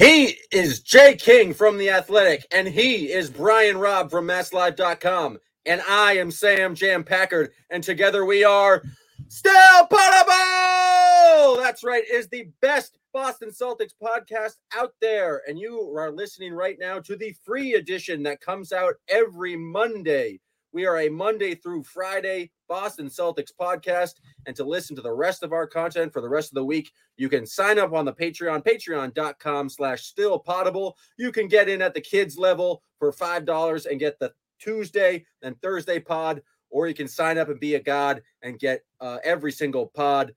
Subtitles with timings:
[0.00, 5.38] He is Jay King from The Athletic, and he is Brian Robb from MassLive.com.
[5.66, 8.82] And I am Sam Jam Packard, and together we are
[9.28, 9.52] Still
[9.92, 11.58] Poddable!
[11.58, 15.42] That's right, is the best Boston Celtics podcast out there.
[15.46, 20.40] And you are listening right now to the free edition that comes out every Monday.
[20.72, 24.14] We are a Monday through Friday Boston Celtics podcast.
[24.46, 26.92] And to listen to the rest of our content for the rest of the week,
[27.16, 30.92] you can sign up on the Patreon, patreon.com slash still poddable.
[31.16, 35.60] You can get in at the kids level for $5 and get the Tuesday and
[35.60, 36.40] Thursday pod,
[36.70, 40.34] or you can sign up and be a god and get uh, every single pod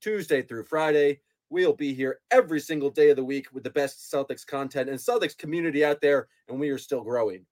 [0.00, 1.20] Tuesday through Friday.
[1.48, 4.98] We'll be here every single day of the week with the best Celtics content and
[4.98, 7.46] Celtics community out there, and we are still growing.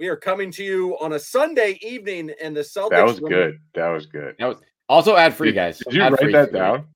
[0.00, 2.88] We are coming to you on a Sunday evening, and the Celtics.
[2.88, 3.58] That was good.
[3.74, 4.34] That was good.
[4.38, 4.56] That was
[4.88, 5.78] also ad free, Did, guys.
[5.78, 6.86] did you Ad write that down?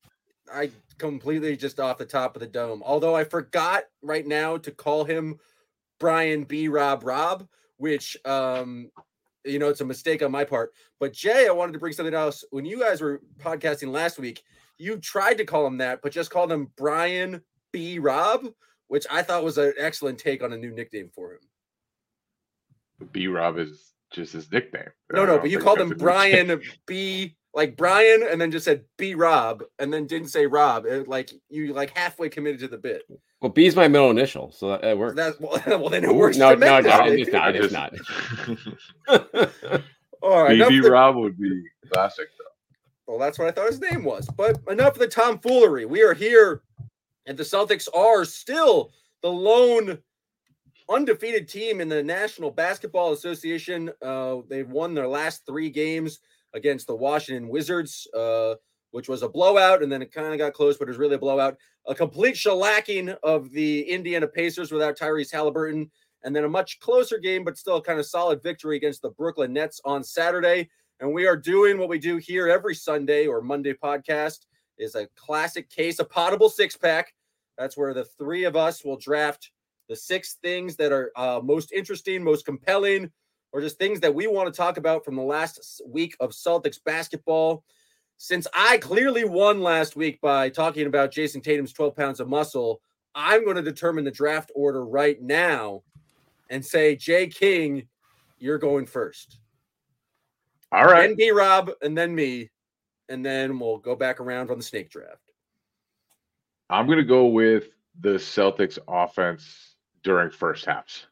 [0.50, 2.82] I completely just off the top of the dome.
[2.82, 5.38] Although I forgot right now to call him
[6.01, 6.68] Brian B.
[6.68, 8.90] Rob Rob, which um
[9.45, 10.73] you know it's a mistake on my part.
[10.98, 12.42] But Jay, I wanted to bring something else.
[12.52, 14.42] When you guys were podcasting last week,
[14.79, 17.98] you tried to call him that, but just called him Brian B.
[17.98, 18.46] Rob,
[18.88, 21.40] which I thought was an excellent take on a new nickname for him.
[23.12, 24.90] B Rob is just his nickname.
[25.12, 27.36] No, no, but you called him Brian B.
[27.56, 29.14] Like Brian, and then just said B.
[29.14, 30.86] Rob, and then didn't say Rob.
[30.86, 33.04] It, like you like halfway committed to the bit.
[33.40, 35.14] Well, B is my middle initial, so that, that works.
[35.14, 36.36] That well, well then it works.
[36.36, 37.54] no, no, no, it's not.
[37.54, 37.95] It's not.
[40.23, 43.12] All right, enough BB of the- Rob would be classic though.
[43.12, 44.26] well, that's what I thought his name was.
[44.34, 45.84] But enough of the tomfoolery.
[45.84, 46.62] We are here,
[47.26, 48.90] and the Celtics are still
[49.23, 49.98] the lone
[50.88, 53.90] undefeated team in the National Basketball Association.
[54.02, 56.21] Uh, they've won their last three games
[56.52, 58.54] against the Washington Wizards, uh,
[58.91, 61.16] which was a blowout, and then it kind of got close, but it was really
[61.16, 61.57] a blowout.
[61.87, 65.91] A complete shellacking of the Indiana Pacers without Tyrese Halliburton,
[66.22, 69.53] and then a much closer game, but still kind of solid victory against the Brooklyn
[69.53, 70.70] Nets on Saturday.
[71.00, 74.47] And we are doing what we do here every Sunday or Monday podcast
[74.78, 77.12] is a classic case, a poddable six pack.
[77.58, 79.50] That's where the three of us will draft
[79.88, 83.10] the six things that are uh, most interesting, most compelling,
[83.52, 86.78] or just things that we want to talk about from the last week of Celtics
[86.84, 87.64] basketball.
[88.16, 92.80] Since I clearly won last week by talking about Jayson Tatum's 12 pounds of muscle,
[93.14, 95.82] I'm going to determine the draft order right now
[96.50, 97.86] and say, Jay King,
[98.38, 99.38] you're going first.
[100.72, 101.06] All right.
[101.06, 102.50] Then B Rob, and then me,
[103.08, 105.30] and then we'll go back around on the snake draft.
[106.68, 107.68] I'm gonna go with
[108.00, 109.73] the Celtics offense
[110.04, 111.06] during first halves.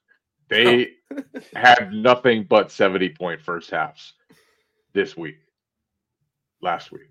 [0.48, 1.22] They oh.
[1.54, 4.12] had nothing but 70 point first halves
[4.92, 5.38] this week.
[6.60, 7.10] Last week.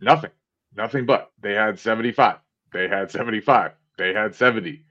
[0.00, 0.30] Nothing.
[0.76, 1.30] Nothing but.
[1.40, 2.36] They had 75.
[2.72, 3.72] They had 75.
[3.96, 4.84] They had 70.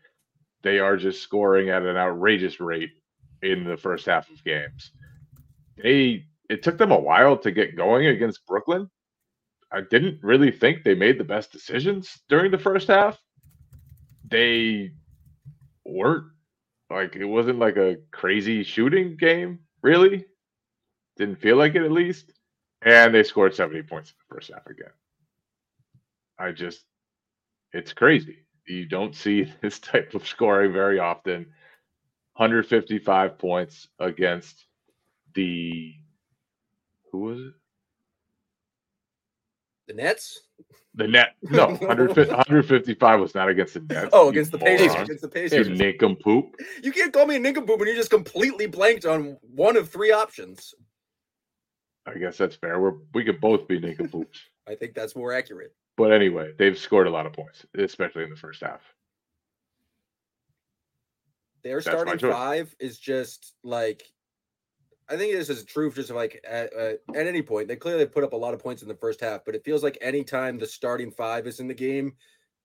[0.63, 2.91] They are just scoring at an outrageous rate
[3.41, 4.91] in the first half of games.
[5.81, 8.89] They it took them a while to get going against Brooklyn.
[9.71, 13.19] I didn't really think they made the best decisions during the first half.
[14.29, 14.91] They
[15.85, 16.25] weren't
[16.89, 20.25] like it wasn't like a crazy shooting game, really.
[21.17, 22.31] Didn't feel like it at least.
[22.85, 24.91] And they scored 70 points in the first half again.
[26.37, 26.83] I just
[27.71, 28.39] it's crazy.
[28.67, 31.47] You don't see this type of scoring very often.
[32.35, 34.65] 155 points against
[35.35, 35.93] the
[37.11, 37.53] who was it?
[39.87, 40.41] The Nets?
[40.95, 41.35] The net.
[41.41, 44.09] No, 150, 155 was not against the Nets.
[44.13, 44.87] Oh, against the Pacers.
[44.89, 45.03] moron.
[45.03, 45.67] Against the Pacers.
[45.67, 46.55] You nincompoop.
[46.83, 50.11] You can't call me a nincompoop when you just completely blanked on one of three
[50.11, 50.73] options.
[52.05, 52.79] I guess that's fair.
[52.79, 54.39] We're, we could both be nincompoops.
[54.67, 55.73] I think that's more accurate.
[55.97, 58.81] But anyway, they've scored a lot of points, especially in the first half.
[61.63, 64.03] Their That's starting five is just like,
[65.13, 67.67] I think this is true just like at, uh, at any point.
[67.67, 69.83] They clearly put up a lot of points in the first half, but it feels
[69.83, 72.13] like anytime the starting five is in the game,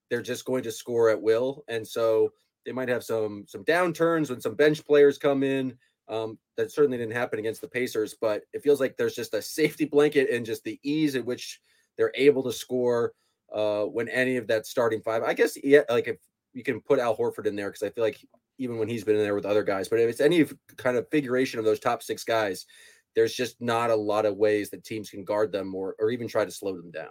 [0.09, 1.63] they're just going to score at will.
[1.69, 2.33] And so
[2.65, 5.77] they might have some some downturns when some bench players come in.
[6.09, 9.43] Um, that certainly didn't happen against the Pacers, but it feels like there's just a
[9.43, 11.61] safety blanket and just the ease at which
[11.99, 13.13] they're able to score
[13.55, 15.23] uh, when any of that starting five.
[15.23, 16.17] I guess yeah, like if
[16.55, 18.25] you can put Al Horford in there because I feel like
[18.59, 20.45] even when he's been in there with other guys, but if it's any
[20.77, 22.67] kind of figuration of those top six guys,
[23.15, 26.29] there's just not a lot of ways that teams can guard them or or even
[26.29, 27.11] try to slow them down.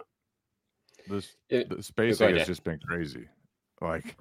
[1.08, 3.26] This It- the spacing has just been crazy.
[3.80, 4.16] Like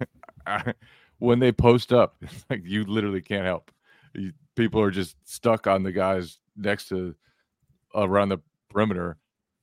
[0.46, 0.74] I,
[1.18, 3.70] when they post up, it's like you literally can't help.
[4.14, 7.14] You, people are just stuck on the guys next to
[7.94, 8.38] around the
[8.70, 9.16] perimeter,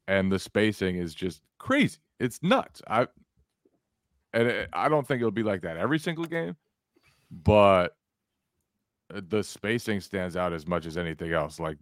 [0.08, 1.98] and the spacing is just crazy.
[2.20, 2.82] It's nuts.
[2.88, 3.08] I
[4.34, 6.56] and it, I don't think it'll be like that every single game,
[7.32, 7.96] but
[9.10, 11.60] the spacing stands out as much as anything else.
[11.60, 11.78] Like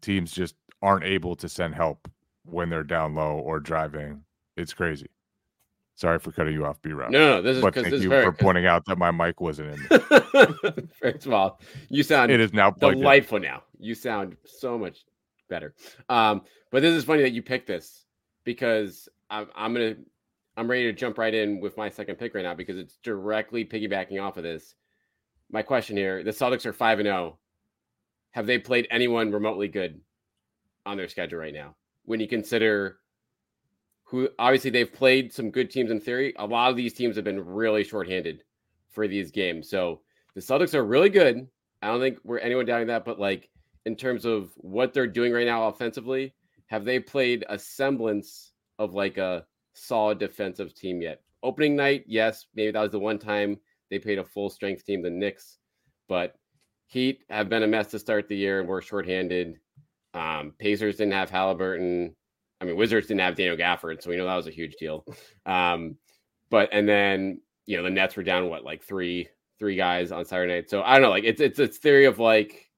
[0.00, 2.08] teams just aren't able to send help
[2.44, 4.22] when they're down low or driving.
[4.56, 5.08] It's crazy.
[5.94, 7.10] Sorry for cutting you off, B Rob.
[7.10, 9.70] No, no, this is but thank you very, for pointing out that my mic wasn't
[9.70, 10.88] in.
[11.00, 11.58] First of all,
[11.88, 13.62] you sound it is now delightful now.
[13.78, 15.06] You sound so much
[15.48, 15.74] better.
[16.10, 18.04] Um, but this is funny that you picked this
[18.44, 19.96] because I'm, I'm gonna
[20.56, 23.64] I'm ready to jump right in with my second pick right now because it's directly
[23.64, 24.74] piggybacking off of this.
[25.50, 27.16] My question here: the Celtics are five and zero.
[27.16, 27.38] Oh.
[28.32, 30.00] Have they played anyone remotely good
[30.84, 31.74] on their schedule right now?
[32.04, 32.98] When you consider
[34.06, 36.32] who obviously they've played some good teams in theory.
[36.38, 38.44] A lot of these teams have been really shorthanded
[38.88, 39.68] for these games.
[39.68, 40.00] So
[40.34, 41.48] the Celtics are really good.
[41.82, 43.50] I don't think we're anyone doubting that, but like
[43.84, 46.34] in terms of what they're doing right now offensively,
[46.66, 49.44] have they played a semblance of like a
[49.76, 51.22] solid defensive team yet?
[51.42, 53.58] Opening night, yes, maybe that was the one time
[53.90, 55.58] they played a full strength team, the Knicks,
[56.08, 56.34] but
[56.88, 59.58] Heat have been a mess to start the year and we're shorthanded.
[60.14, 62.14] Um, Pacers didn't have Halliburton.
[62.60, 65.04] I mean, Wizards didn't have Daniel Gafford, so we know that was a huge deal.
[65.44, 65.96] Um,
[66.48, 69.28] but and then you know the Nets were down what like three
[69.58, 70.70] three guys on Saturday night.
[70.70, 72.70] So I don't know, like it's it's it's theory of like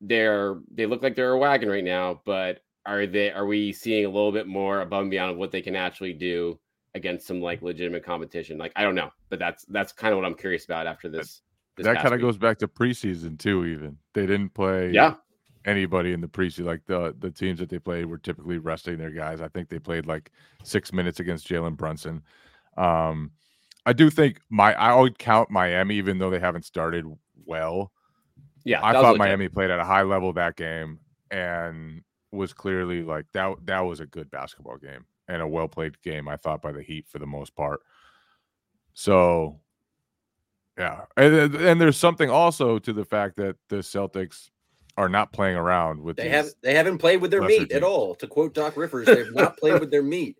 [0.00, 4.04] they're they look like they're a wagon right now, but are they are we seeing
[4.04, 6.58] a little bit more above and beyond of what they can actually do
[6.94, 8.58] against some like legitimate competition?
[8.58, 11.42] Like I don't know, but that's that's kind of what I'm curious about after this.
[11.76, 13.64] this that kind of goes back to preseason too.
[13.66, 14.90] Even they didn't play.
[14.90, 15.14] Yeah,
[15.64, 16.64] anybody in the preseason.
[16.64, 19.40] Like the the teams that they played were typically resting their guys.
[19.40, 20.30] I think they played like
[20.62, 22.22] six minutes against Jalen Brunson.
[22.76, 23.32] Um,
[23.84, 27.04] I do think my I would count Miami, even though they haven't started
[27.44, 27.92] well.
[28.64, 30.98] Yeah, I thought Miami played at a high level that game
[31.30, 33.54] and was clearly like that.
[33.64, 36.28] That was a good basketball game and a well played game.
[36.28, 37.80] I thought by the Heat for the most part.
[38.94, 39.60] So,
[40.78, 44.50] yeah, and, and there's something also to the fact that the Celtics
[44.96, 46.16] are not playing around with.
[46.16, 47.72] They have they haven't played with their meat teams.
[47.72, 48.14] at all.
[48.16, 50.38] To quote Doc Rivers, they've not played with their meat.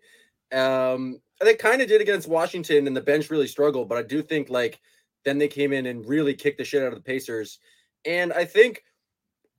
[0.51, 3.89] Um, they kind of did against Washington, and the bench really struggled.
[3.89, 4.79] But I do think like
[5.25, 7.59] then they came in and really kicked the shit out of the Pacers,
[8.05, 8.83] and I think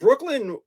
[0.00, 0.58] Brooklyn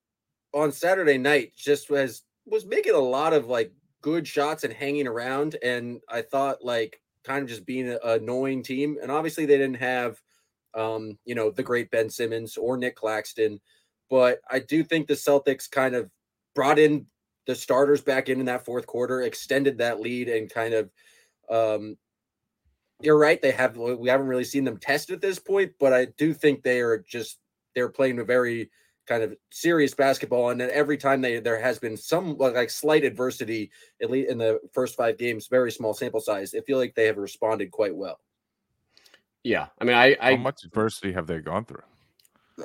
[0.53, 3.71] on Saturday night just was was making a lot of like
[4.01, 8.63] good shots and hanging around, and I thought like kind of just being an annoying
[8.63, 8.97] team.
[9.01, 10.19] And obviously they didn't have
[10.73, 13.59] um, you know, the great Ben Simmons or Nic Claxton
[14.11, 16.11] but I do think the Celtics kind of
[16.53, 17.07] brought in
[17.47, 20.91] the starters back in in that fourth quarter, extended that lead, and kind of.
[21.49, 21.97] Um,
[23.01, 23.41] you're right.
[23.41, 26.61] They have we haven't really seen them test at this point, but I do think
[26.61, 27.39] they are just
[27.73, 28.69] they're playing a very
[29.11, 32.69] kind of serious basketball, and then every time they there has been some like, like
[32.69, 33.69] slight adversity,
[34.01, 36.55] at least in the first five games, very small sample size.
[36.55, 38.19] I feel like they have responded quite well.
[39.43, 41.83] Yeah, I mean, I, I how much adversity have they gone through?
[42.59, 42.63] I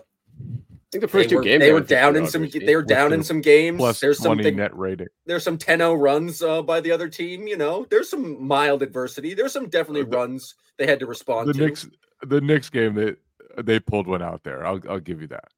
[0.92, 2.48] think the first they two were, games they were down in some.
[2.48, 3.78] They were down in some games.
[3.78, 5.08] Plus there's some net rating.
[5.26, 7.48] There's some 10-0 runs uh, by the other team.
[7.48, 9.34] You know, there's some mild adversity.
[9.34, 11.58] There's some definitely the, runs they had to respond the to.
[11.58, 11.88] Knicks,
[12.22, 13.16] the Knicks game they
[13.60, 14.64] they pulled one out there.
[14.64, 15.48] I'll I'll give you that.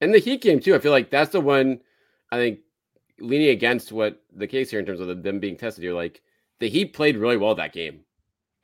[0.00, 0.74] And the Heat game too.
[0.74, 1.80] I feel like that's the one.
[2.30, 2.60] I think
[3.18, 6.22] leaning against what the case here in terms of them being tested here, like
[6.60, 8.00] the Heat played really well that game.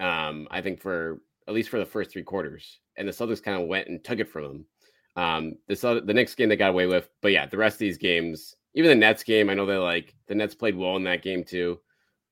[0.01, 3.61] Um, I think for at least for the first three quarters, and the Celtics kind
[3.61, 4.67] of went and took it from them.
[5.15, 7.99] Um, other, the next game they got away with, but yeah, the rest of these
[7.99, 11.23] games, even the Nets game, I know they like the Nets played well in that
[11.23, 11.81] game too.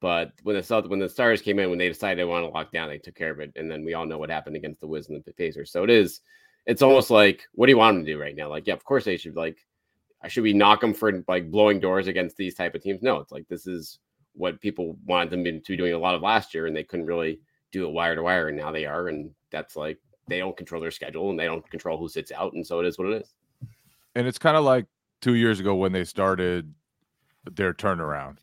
[0.00, 2.50] But when the South, when the Stars came in, when they decided they want to
[2.50, 4.80] lock down, they took care of it, and then we all know what happened against
[4.80, 5.70] the Wiz and the Pacers.
[5.70, 6.20] So it is,
[6.66, 8.48] it's almost like, what do you want them to do right now?
[8.48, 9.58] Like, yeah, of course they should like,
[10.22, 13.02] I should we knock them for like blowing doors against these type of teams?
[13.02, 13.98] No, it's like this is
[14.34, 17.06] what people wanted them to be doing a lot of last year, and they couldn't
[17.06, 17.40] really
[17.72, 19.98] do it wire to wire, and now they are, and that's like
[20.28, 22.86] they don't control their schedule and they don't control who sits out, and so it
[22.86, 23.34] is what it is.
[24.14, 24.86] And it's kind of like
[25.20, 26.72] two years ago when they started
[27.50, 28.38] their turnaround.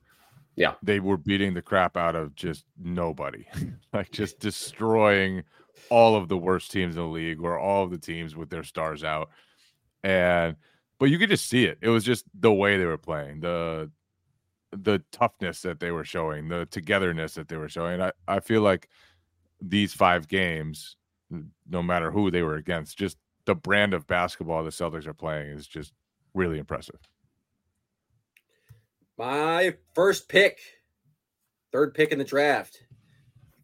[0.55, 3.45] Yeah, they were beating the crap out of just nobody,
[3.93, 5.43] like just destroying
[5.89, 8.63] all of the worst teams in the league or all of the teams with their
[8.63, 9.29] stars out.
[10.03, 10.55] And
[10.99, 11.77] but you could just see it.
[11.81, 13.91] It was just the way they were playing, the
[14.71, 18.01] the toughness that they were showing, the togetherness that they were showing.
[18.01, 18.89] I, I feel like
[19.61, 20.97] these five games
[21.69, 22.97] no matter who they were against.
[22.97, 25.93] Just the brand of basketball the Celtics are playing is just
[26.33, 26.99] really impressive.
[29.17, 30.59] My first pick,
[31.71, 32.83] third pick in the draft.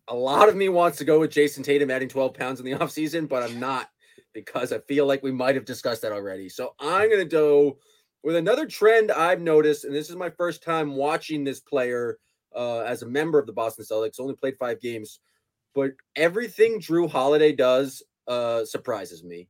[0.10, 2.74] A lot of me wants to go with Jayson Tatum adding 12 pounds in the
[2.78, 3.90] offseason, but I'm not
[4.34, 6.50] because I feel like we might have discussed that already.
[6.50, 7.78] So I'm going to go
[8.24, 12.18] with another trend I've noticed, and this is my first time watching this player
[12.56, 14.20] uh, as a member of the Boston Celtics.
[14.20, 15.20] Only played five games,
[15.76, 19.48] but everything Jrue Holiday does uh, surprises me.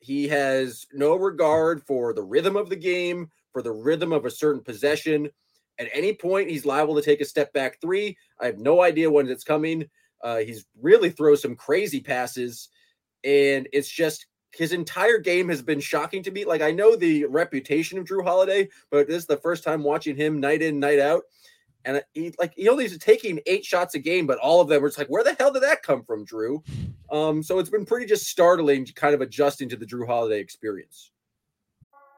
[0.00, 4.30] He has no regard for the rhythm of the game, for the rhythm of a
[4.30, 5.30] certain possession.
[5.78, 8.16] At any point, he's liable to take a step back three.
[8.40, 9.88] I have no idea when it's coming.
[10.22, 12.68] Uh, he's really throws some crazy passes,
[13.24, 16.44] and it's just his entire game has been shocking to me.
[16.44, 20.16] Like I know the reputation of Jrue Holiday, but this is the first time watching
[20.16, 21.24] him night in, night out.
[21.84, 24.82] And he like he only is taking eight shots a game, but all of them
[24.82, 26.62] were just like, where the hell did that come from, Jrue?
[27.08, 31.12] Um, so it's been pretty just startling, kind of adjusting to the Jrue Holiday experience.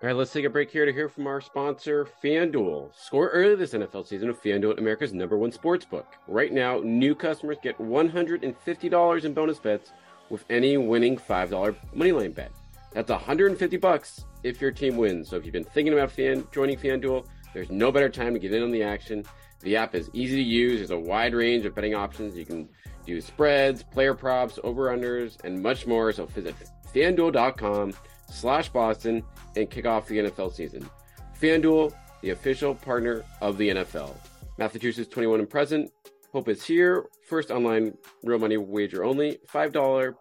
[0.00, 2.94] All right, let's take a break here to hear from our sponsor, FanDuel.
[2.94, 6.06] Score early this NFL season with FanDuel, America's number one sports book.
[6.28, 9.90] Right now, new customers get $150 in bonus bets
[10.30, 12.52] with any winning $5 moneyline bet.
[12.92, 15.30] That's 150 bucks if your team wins.
[15.30, 18.52] So if you've been thinking about fan, joining FanDuel, there's no better time to get
[18.52, 19.24] in on the action.
[19.62, 20.78] The app is easy to use.
[20.78, 22.36] There's a wide range of betting options.
[22.36, 22.68] You can
[23.04, 26.12] do spreads, player props, over-unders, and much more.
[26.12, 26.54] So visit
[26.94, 27.94] FanDuel.com
[28.30, 29.22] slash Boston
[29.56, 30.88] and kick off the NFL season.
[31.40, 31.92] FanDuel,
[32.22, 34.14] the official partner of the NFL.
[34.58, 35.90] Massachusetts 21 and present.
[36.32, 37.06] Hope is here.
[37.26, 39.38] First online real money wager only.
[39.52, 39.72] $5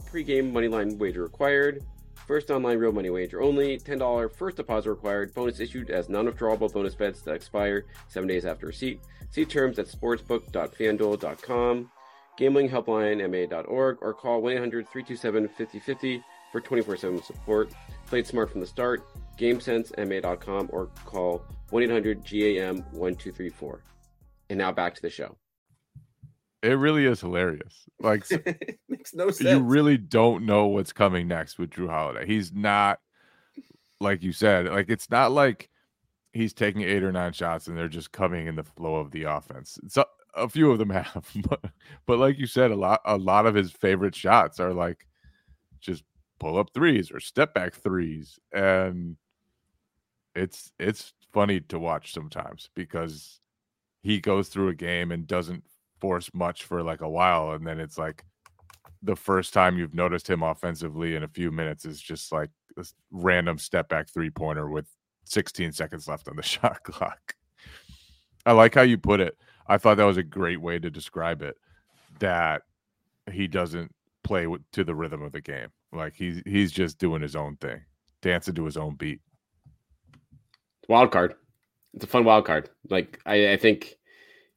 [0.10, 1.84] pregame moneyline wager required.
[2.28, 3.78] First online real money wager only.
[3.78, 5.34] $10 first deposit required.
[5.34, 9.02] Bonus issued as non withdrawable bonus bets that expire seven days after receipt.
[9.32, 11.92] See terms at sportsbook.fanduel.com.
[12.38, 17.72] Gambling helpline ma.org or call 1 800 327 5050 for 24 7 support.
[18.08, 19.08] Played smart from the start.
[19.38, 23.84] GameSenseMA.com or call 1 800 GAM 1234.
[24.50, 25.38] And now back to the show.
[26.64, 27.86] It really is hilarious.
[28.00, 28.26] Like
[28.90, 29.50] makes no sense.
[29.50, 32.26] you really don't know what's coming next with Jrue Holiday.
[32.26, 33.00] He's not
[34.00, 35.70] like you said, like it's not like
[36.34, 39.24] he's taking eight or nine shots and they're just coming in the flow of the
[39.24, 39.80] offense.
[39.88, 41.64] So a, a few of them have, but,
[42.06, 45.08] but like you said, a lot a lot of his favorite shots are like
[45.80, 46.04] just
[46.40, 48.40] pull up threes or step back threes.
[48.52, 49.18] And
[50.36, 53.40] it's it's funny to watch sometimes because
[54.02, 55.64] he goes through a game and doesn't
[56.00, 58.24] force much for like a while and then it's like
[59.04, 62.94] the first time you've noticed him offensively in a few minutes is just like this
[63.12, 64.86] random step back three pointer with
[65.26, 67.36] 16 seconds left on the shot clock.
[68.46, 69.38] I like how you put it.
[69.68, 71.58] I thought that was a great way to describe it
[72.20, 72.64] that
[73.32, 75.68] he doesn't play to the rhythm of the game.
[75.98, 77.82] Like he's he's just doing his own thing,
[78.22, 79.20] dancing to his own beat.
[80.88, 81.36] Wild card.
[81.94, 82.70] It's a fun wild card.
[82.90, 83.98] Like I, I think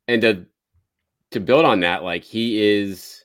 [0.06, 0.47] and to
[1.30, 3.25] to build on that, like he is,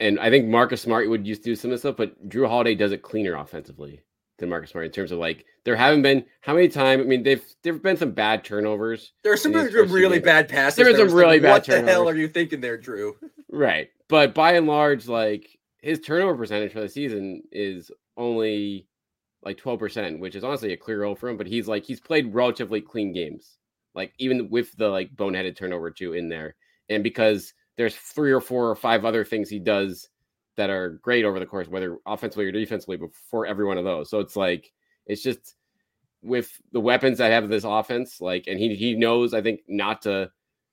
[0.00, 2.48] and I think Marcus Smart would used to do some of this stuff, but Jrue
[2.48, 4.00] Holiday does it cleaner offensively
[4.38, 7.02] than Marcus Smart in terms of like there haven't been how many times.
[7.02, 9.12] I mean, they've there've been some bad turnovers.
[9.22, 10.76] There are some really bad passes.
[10.76, 11.64] There are some really bad.
[11.64, 11.66] Turnovers.
[11.66, 11.86] What turnovers.
[11.86, 13.12] the hell are you thinking there, Jrue?
[13.50, 18.86] Right, but by and large, like his turnover percentage for the season is only
[19.42, 21.36] like twelve percent, which is honestly a clear role for him.
[21.36, 23.58] But he's like he's played relatively clean games,
[23.94, 26.56] like even with the like boneheaded turnover too in there
[26.88, 30.08] and because there's three or four or five other things he does
[30.56, 34.08] that are great over the course, whether offensively or defensively, before every one of those.
[34.08, 34.72] So it's like
[35.06, 35.54] it's just
[36.22, 40.02] with the weapons that have this offense, like, and he he knows, I think, not
[40.02, 40.30] to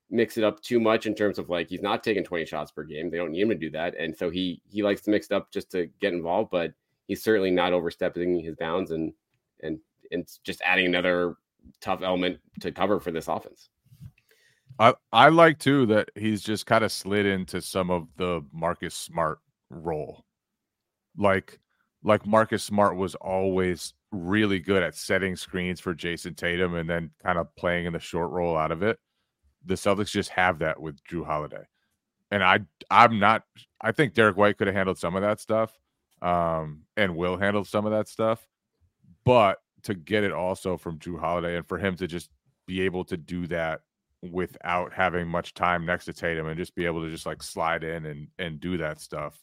[0.09, 2.83] mix it up too much in terms of like he's not taking 20 shots per
[2.83, 3.09] game.
[3.09, 3.95] They don't need him to do that.
[3.97, 6.73] And so he he likes to mix it up just to get involved, but
[7.07, 9.13] he's certainly not overstepping his bounds and
[9.61, 9.79] and
[10.11, 11.35] and just adding another
[11.81, 13.69] tough element to cover for this offense.
[14.79, 18.95] I I like too that he's just kind of slid into some of the Marcus
[18.95, 20.25] Smart role.
[21.17, 21.59] Like
[22.03, 27.11] like Marcus Smart was always really good at setting screens for Jayson Tatum and then
[27.23, 28.99] kind of playing in the short roll out of it.
[29.65, 31.63] The Celtics just have that with Jrue Holiday.
[32.31, 33.43] And I I'm not
[33.81, 35.77] I think Derrick White could have handled some of that stuff.
[36.21, 38.47] Um, and will handle some of that stuff.
[39.25, 42.29] But to get it also from Jrue Holiday and for him to just
[42.65, 43.81] be able to do that
[44.31, 47.83] without having much time next to Tatum and just be able to just like slide
[47.83, 49.37] in and and do that stuff.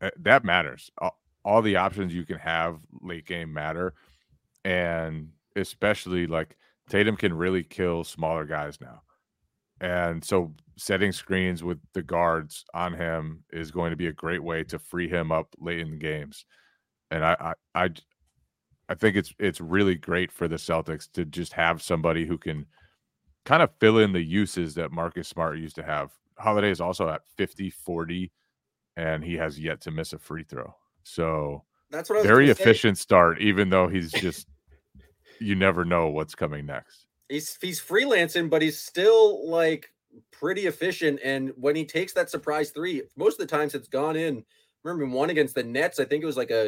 [0.00, 0.90] Eh, that matters.
[0.98, 3.94] All, all the options you can have late game matter,
[4.64, 6.56] and especially like
[6.88, 9.02] Tatum can really kill smaller guys now.
[9.80, 14.42] And so setting screens with the guards on him is going to be a great
[14.42, 16.44] way to free him up late in the games.
[17.10, 17.90] And I I I,
[18.88, 22.66] I think it's it's really great for the Celtics to just have somebody who can
[23.44, 26.10] kind of fill in the uses that Marcus Smart used to have.
[26.38, 28.32] Holiday is also at 50 40,
[28.96, 30.74] and he has yet to miss a free throw.
[31.02, 33.02] So that's what very efficient say.
[33.02, 34.48] start, even though he's just
[35.44, 37.06] you never know what's coming next.
[37.28, 39.92] he's he's freelancing, but he's still like
[40.30, 41.20] pretty efficient.
[41.24, 44.44] And when he takes that surprise three, most of the times it's gone in.
[44.82, 46.00] remember one against the Nets.
[46.00, 46.66] I think it was like a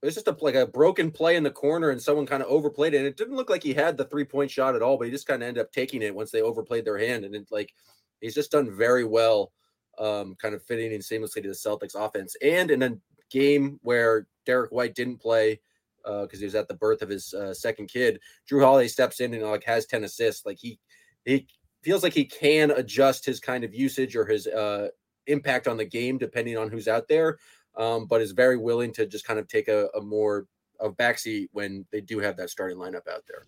[0.00, 2.48] it was just a like a broken play in the corner, and someone kind of
[2.48, 2.98] overplayed it.
[2.98, 5.10] And it didn't look like he had the three point shot at all, but he
[5.10, 7.24] just kind of ended up taking it once they overplayed their hand.
[7.24, 7.72] And it, like
[8.20, 9.52] he's just done very well,
[9.98, 12.36] um, kind of fitting in seamlessly to the Celtics offense.
[12.42, 12.96] And in a
[13.30, 15.60] game where Derrick White didn't play
[16.04, 19.20] because uh, he was at the birth of his uh, second kid, Jrue Holiday steps
[19.20, 20.46] in and like has ten assists.
[20.46, 20.78] Like he
[21.24, 21.46] he
[21.82, 24.88] feels like he can adjust his kind of usage or his uh,
[25.26, 27.38] impact on the game depending on who's out there
[27.78, 30.46] um, but is very willing to just kind of take a, a more
[30.80, 33.46] of backseat when they do have that starting lineup out there.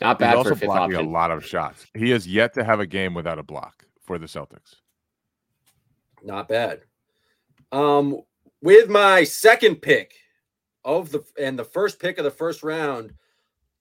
[0.00, 1.06] Not bad He's for also blocking option.
[1.06, 1.86] a lot of shots.
[1.94, 4.76] He has yet to have a game without a block for the Celtics.
[6.22, 6.82] Not bad.
[7.72, 8.20] Um,
[8.60, 10.14] with my second pick
[10.84, 13.14] of the and the first pick of the first round,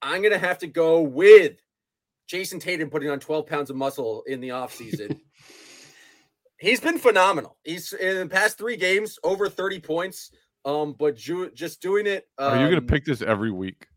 [0.02, 1.58] I'm gonna have to go with
[2.28, 5.20] Jayson Tatum putting on 12 pounds of muscle in the offseason.
[6.60, 7.58] he's been phenomenal.
[7.64, 10.32] He's in the past three games over 30 points.
[10.66, 12.28] Um, but ju- just doing it.
[12.38, 13.88] Um, Are you going to pick this every week?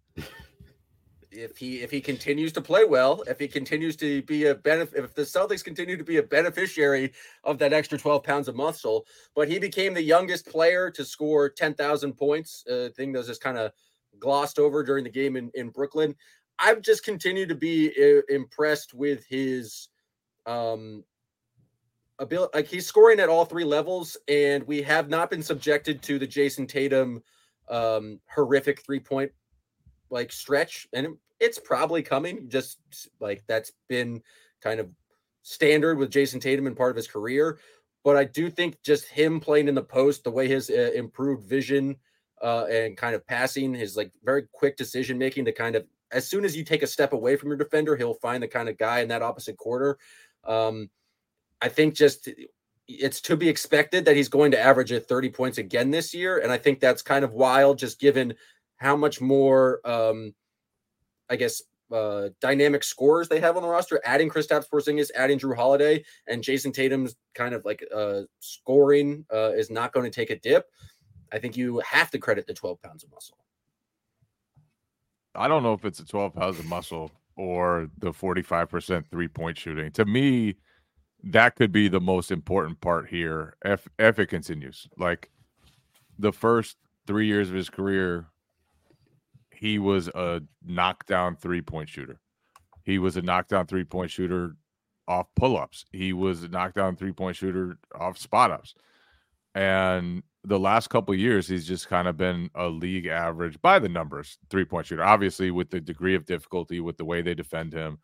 [1.32, 5.02] If he if he continues to play well, if he continues to be a benefit,
[5.02, 7.12] if the Celtics continue to be a beneficiary
[7.44, 11.48] of that extra 12 pounds of muscle, but he became the youngest player to score
[11.48, 12.64] 10,000 points.
[12.68, 13.72] A uh, thing that was just kind of
[14.18, 16.14] glossed over during the game in, in Brooklyn.
[16.58, 19.88] I've just continued to be uh, impressed with his
[20.44, 21.04] um
[22.18, 26.18] ability like he's scoring at all three levels and we have not been subjected to
[26.18, 27.22] the Jayson Tatum
[27.68, 29.30] um horrific three point
[30.12, 32.78] like stretch and it's probably coming just
[33.21, 34.23] like that's been
[34.61, 34.88] kind of
[35.42, 37.59] standard with Jayson Tatum and part of his career
[38.04, 41.45] but I do think just him playing in the post the way his uh, improved
[41.49, 41.97] vision
[42.42, 46.28] uh, and kind of passing his like very quick decision making to kind of as
[46.28, 48.78] soon as you take a step away from your defender he'll find the kind of
[48.78, 49.99] guy in that opposite quarter
[50.45, 50.90] um
[51.62, 52.28] I think just
[52.88, 56.39] it's to be expected that he's going to average at 30 points again this year.
[56.39, 58.34] And I think that's kind of wild, just given
[58.82, 60.34] how much more, um,
[61.30, 64.00] I guess, uh, dynamic scorers they have on the roster.
[64.04, 69.52] Adding Kristaps Porzingis, adding Jrue Holiday, and Jayson Tatum's kind of like uh, scoring uh,
[69.52, 70.66] is not going to take a dip.
[71.32, 73.38] I think you have to credit the 12 pounds of muscle.
[75.34, 79.56] I don't know if it's the 12 pounds of muscle or the 45% three point
[79.56, 79.90] shooting.
[79.92, 80.56] To me,
[81.25, 84.88] that could be the most important part here if if it continues.
[84.99, 85.30] Like
[86.18, 88.26] the first three years of his career,
[89.62, 92.18] he was a knockdown three point shooter.
[92.82, 94.56] He was a knockdown three point shooter
[95.06, 95.84] off pull ups.
[95.92, 98.75] He was a knockdown three point shooter off spot ups.
[99.54, 103.88] And the last couple years, he's just kind of been a league average by the
[103.88, 105.04] numbers three point shooter.
[105.04, 108.00] Obviously, with the degree of difficulty, with the way they defend him,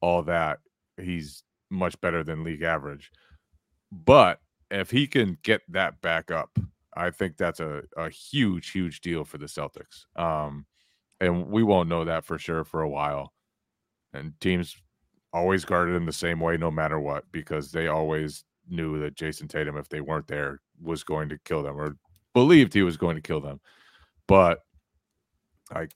[0.00, 0.58] all that,
[1.00, 3.12] he's much better than league average.
[3.92, 6.58] But if he can get that back up,
[6.96, 10.06] I think that's a, a huge, huge deal for the Celtics.
[10.16, 10.66] Um,
[11.22, 13.32] and we won't know that for sure for a while.
[14.12, 14.76] And teams
[15.32, 19.48] always guarded him the same way, no matter what, because they always knew that Jayson
[19.48, 21.96] Tatum, if they weren't there, was going to kill them or
[22.34, 23.60] believed he was going to kill them.
[24.26, 24.60] But
[25.74, 25.92] like,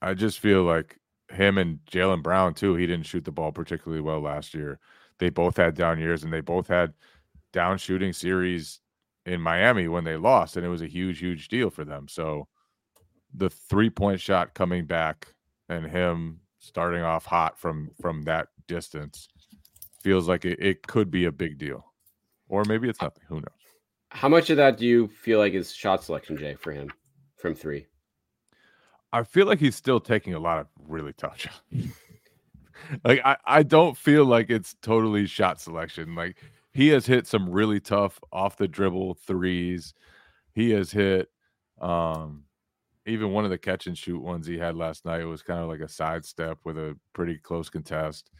[0.00, 0.98] I just feel like
[1.30, 2.74] him and Jaylen Brown too.
[2.74, 4.80] He didn't shoot the ball particularly well last year
[5.20, 6.94] they both had down years and they both had
[7.52, 8.80] down shooting series
[9.26, 12.08] in Miami when they lost, and it was a huge, huge deal for them.
[12.08, 12.48] So
[13.34, 15.34] the three point shot coming back
[15.68, 19.28] and him starting off hot from from that distance
[20.02, 21.84] feels like it, it could be a big deal.
[22.48, 23.22] Or maybe it's nothing.
[23.28, 23.44] Who knows?
[24.10, 26.90] How much of that do you feel like is shot selection, Jay, for him
[27.36, 27.86] from three?
[29.12, 31.60] I feel like he's still taking a lot of really tough shots
[33.04, 36.14] like I, I don't feel like it's totally shot selection.
[36.14, 36.36] Like
[36.72, 39.94] he has hit some really tough off the dribble threes.
[40.52, 41.28] He has hit
[41.80, 42.44] um
[43.06, 45.68] even one of the catch and shoot ones he had last night was kind of
[45.68, 48.30] like a sidestep with a pretty close contest.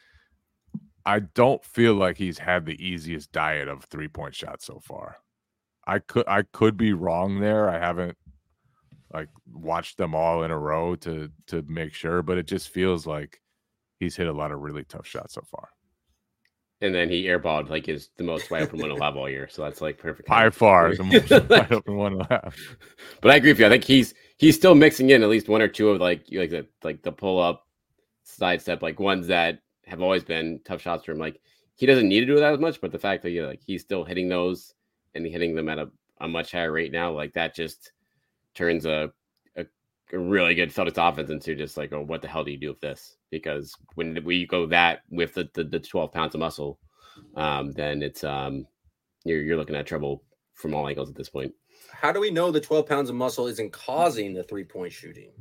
[1.06, 5.16] I don't feel like he's had the easiest diet of three point shots so far.
[5.86, 7.68] I could I could be wrong there.
[7.68, 8.16] I haven't
[9.12, 13.06] like watched them all in a row to to make sure, but it just feels
[13.06, 13.40] like
[13.98, 15.70] he's hit a lot of really tough shots so far.
[16.82, 19.48] And then he airballed like his the most wide open one allowed all year.
[19.50, 20.28] So that's like perfect.
[20.28, 22.54] By far the most wide open one allowed.
[23.20, 23.66] But I agree with you.
[23.66, 26.50] I think he's he's still mixing in at least one or two of like like
[26.50, 27.66] the like the pull up
[28.24, 31.18] sidestep, like ones that have always been tough shots for him.
[31.18, 31.40] Like
[31.74, 33.82] he doesn't need to do that as much, but the fact that you like he's
[33.82, 34.74] still hitting those
[35.14, 35.90] and hitting them at a,
[36.20, 37.92] a much higher rate now, like that just
[38.54, 39.12] turns a
[39.56, 39.66] a
[40.12, 42.68] a really good Celtics offense into just like, oh, what the hell do you do
[42.68, 43.16] with this?
[43.30, 46.78] Because when we go that with the, the, the 12 pounds of muscle,
[47.36, 48.66] um, then it's um
[49.24, 50.22] you're you're looking at trouble
[50.54, 51.52] from all angles at this point.
[51.92, 55.32] How do we know the 12 pounds of muscle isn't causing the three point shooting?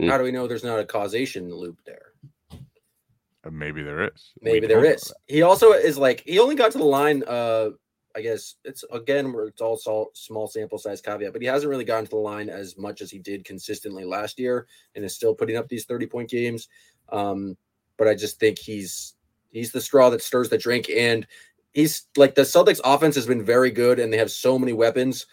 [0.00, 0.10] Mm.
[0.10, 2.12] How do we know there's not a causation loop there?
[2.52, 4.32] Uh, Maybe there is.
[4.40, 5.12] Maybe there don't know is.
[5.26, 7.22] He also is like he only got to the line.
[7.26, 7.70] Uh,
[8.14, 11.68] I guess it's again where it's all small, small sample size caveat, but he hasn't
[11.68, 15.14] really gotten to the line as much as he did consistently last year, and is
[15.14, 16.68] still putting up these thirty point games.
[17.10, 17.56] Um,
[17.98, 19.14] but I just think he's
[19.50, 21.26] he's the straw that stirs the drink, and
[21.72, 25.26] he's like the Celtics offense has been very good, and they have so many weapons.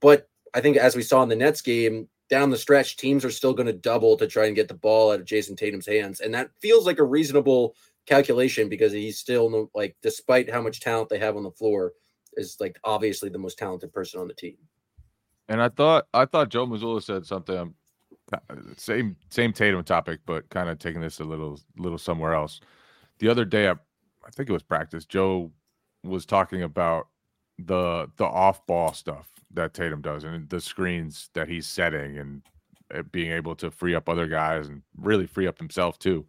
[0.00, 3.30] But I think as we saw in the Nets game, down the stretch, teams are
[3.30, 6.20] still going to double to try and get the ball out of Jayson Tatum's hands,
[6.20, 7.74] and that feels like a reasonable
[8.06, 11.92] calculation because he's still like, despite how much talent they have on the floor,
[12.34, 14.56] is like obviously the most talented person on the team.
[15.48, 17.74] And I thought I thought Joe Mazzulla said something um,
[18.76, 22.60] same same Tatum topic, but kind of taking this a little little somewhere else.
[23.18, 25.04] The other day, I, I think it was practice.
[25.04, 25.50] Joe
[26.04, 27.08] was talking about
[27.58, 32.42] the the off ball stuff that Tatum does and the screens that he's setting and
[32.94, 36.26] uh, being able to free up other guys and really free up himself too.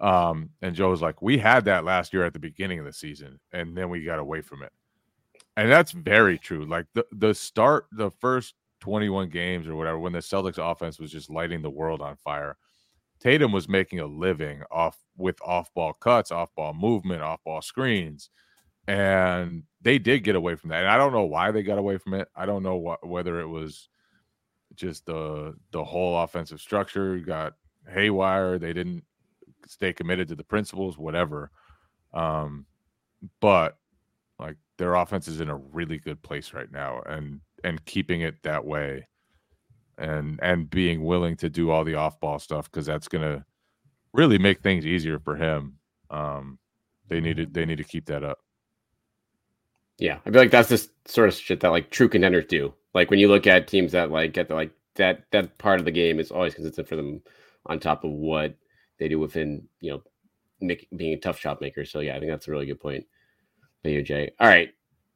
[0.00, 2.92] Um, and Joe was like, "We had that last year at the beginning of the
[2.92, 4.72] season, and then we got away from it."
[5.56, 6.64] And that's very true.
[6.64, 11.12] Like the the start, the first 21 games or whatever, when the Celtics offense was
[11.12, 12.56] just lighting the world on fire,
[13.20, 17.62] Tatum was making a living off with off ball cuts, off ball movement, off ball
[17.62, 18.28] screens.
[18.88, 20.80] And they did get away from that.
[20.80, 22.26] And I don't know why they got away from it.
[22.34, 23.88] I don't know what whether it was
[24.74, 27.54] just the the whole offensive structure got
[27.88, 28.58] haywire.
[28.58, 29.04] They didn't
[29.68, 31.52] stay committed to the principles, whatever.
[32.12, 32.66] Um,
[33.40, 33.78] but
[34.40, 38.42] like their offense is in a really good place right now, and and keeping it
[38.42, 39.06] that way,
[39.98, 43.44] and and being willing to do all the off ball stuff because that's gonna
[44.12, 45.78] really make things easier for him.
[46.10, 46.58] Um,
[47.08, 48.38] they need to they need to keep that up.
[49.98, 52.74] Yeah, I feel like that's the sort of shit that like true contenders do.
[52.94, 55.84] Like when you look at teams that like get the like that that part of
[55.84, 57.22] the game is always consistent for them
[57.66, 58.54] on top of what
[58.98, 60.02] they do within you know
[60.60, 61.84] make, being a tough shot maker.
[61.84, 63.06] So yeah, I think that's a really good point
[63.82, 64.32] by you, Jay.
[64.40, 64.70] All right,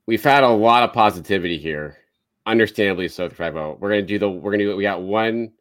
[0.07, 1.99] we've had a lot of positivity here,
[2.47, 3.29] understandably so.
[3.29, 5.53] To talk about, we're gonna do the we're gonna do we got one.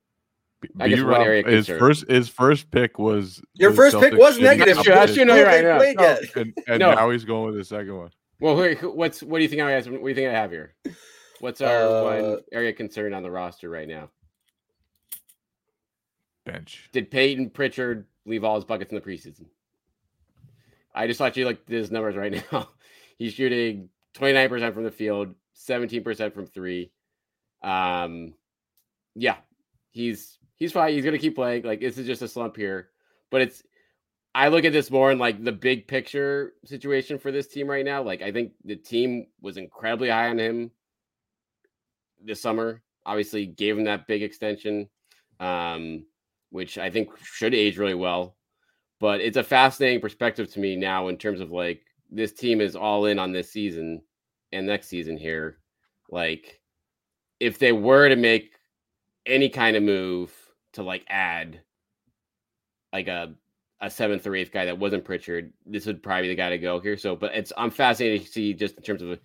[0.80, 1.80] I guess one B-Rob, area of his concern.
[1.80, 4.78] first his first pick was Your the first pick was negative.
[4.78, 5.26] not That's true, that's true.
[5.26, 6.04] No, you're right, no, Played no.
[6.04, 6.36] yet.
[6.38, 6.94] and, and No.
[6.94, 8.10] now he's going with the second one.
[8.40, 9.86] Well, who, who- what's what do you think I have?
[9.88, 10.74] What do you think I have here?
[11.40, 14.10] What's our Uh, one area concern on the roster right now?
[16.46, 16.90] Bench.
[16.94, 19.46] Did Payton Pritchard leave all his buckets in the preseason?
[20.94, 22.70] I just actually looked at his numbers right now.
[23.18, 26.92] He's shooting 29% from the field, 17% from three.
[27.64, 28.34] Um,
[29.16, 29.38] yeah,
[29.92, 30.94] he's he's fine.
[30.94, 31.64] He's gonna keep playing.
[31.64, 32.90] Like this is just a slump here,
[33.32, 33.64] but it's.
[34.34, 37.86] I look at this more in like the big picture situation for this team right
[37.86, 38.04] now.
[38.04, 40.72] Like I think the team was incredibly high on him
[42.22, 42.82] this summer.
[43.06, 44.90] Obviously, gave him that big extension,
[45.40, 46.06] um,
[46.50, 48.36] which I think should age really well.
[49.00, 52.76] But it's a fascinating perspective to me now in terms of like this team is
[52.76, 54.02] all in on this season
[54.56, 55.60] and next season here.
[56.10, 56.60] Like,
[57.40, 58.52] if they were to make
[59.26, 60.34] any kind of move
[60.74, 61.62] to like add
[62.94, 63.34] like a
[63.82, 66.58] a seventh or eighth guy that wasn't Pritchard, this would probably be the guy to
[66.58, 66.98] go here.
[66.98, 69.20] So, but it's I'm fascinated to see just in terms of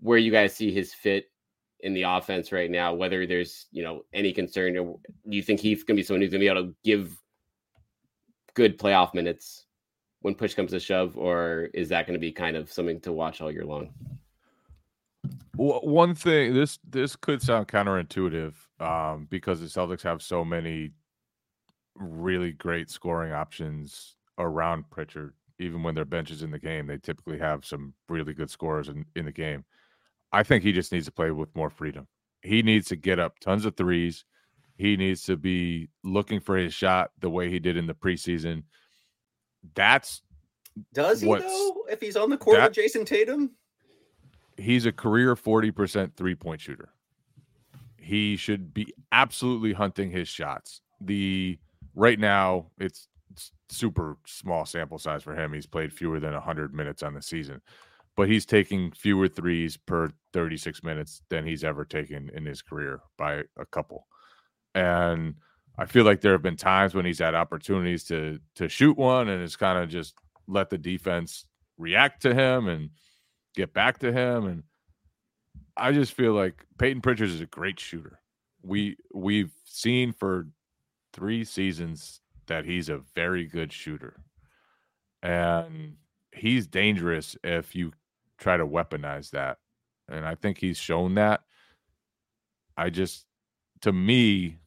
[0.00, 1.30] where you guys see his fit
[1.80, 2.94] in the offense right now.
[2.94, 6.30] Whether there's you know any concern, or you think he's going to be someone who's
[6.30, 7.20] going to be able to give
[8.54, 9.66] good playoff minutes
[10.20, 13.12] when push comes to shove, or is that going to be kind of something to
[13.12, 13.90] watch all year long?
[15.56, 20.90] One thing this this could sound counterintuitive um, because the Celtics have so many
[21.96, 25.34] really great scoring options around Pritchard.
[25.58, 28.88] Even when their bench is in the game, they typically have some really good scorers
[28.88, 29.64] in, in the game.
[30.32, 32.08] I think he just needs to play with more freedom.
[32.40, 34.24] He needs to get up tons of threes.
[34.76, 38.64] He needs to be looking for his shot the way he did in the preseason.
[39.74, 40.22] That's
[40.92, 41.84] Does he though?
[41.88, 43.52] If he's on the court that- with Jayson Tatum,
[44.56, 46.90] he's a career 40% three point shooter.
[47.96, 50.80] He should be absolutely hunting his shots.
[51.00, 51.58] The
[51.94, 55.52] right now it's, it's super small sample size for him.
[55.52, 57.60] He's played fewer than 100 minutes on the season,
[58.16, 63.00] but he's taking fewer threes per 36 minutes than he's ever taken in his career
[63.16, 64.06] by a couple.
[64.74, 65.34] And
[65.78, 69.28] I feel like there have been times when he's had opportunities to to shoot one
[69.28, 70.14] and it's kind of just
[70.46, 71.46] let the defense
[71.78, 72.90] react to him and
[73.54, 74.46] get back to him.
[74.46, 74.62] And
[75.76, 78.20] I just feel like Peyton Pritchard is a great shooter.
[78.62, 80.46] we we've seen for
[81.12, 84.20] three seasons that he's a very good shooter.
[85.22, 85.96] And
[86.32, 87.92] he's dangerous if you
[88.38, 89.58] try to weaponize that.
[90.08, 91.42] And I think he's shown that.
[92.76, 93.26] I just
[93.82, 94.58] to me,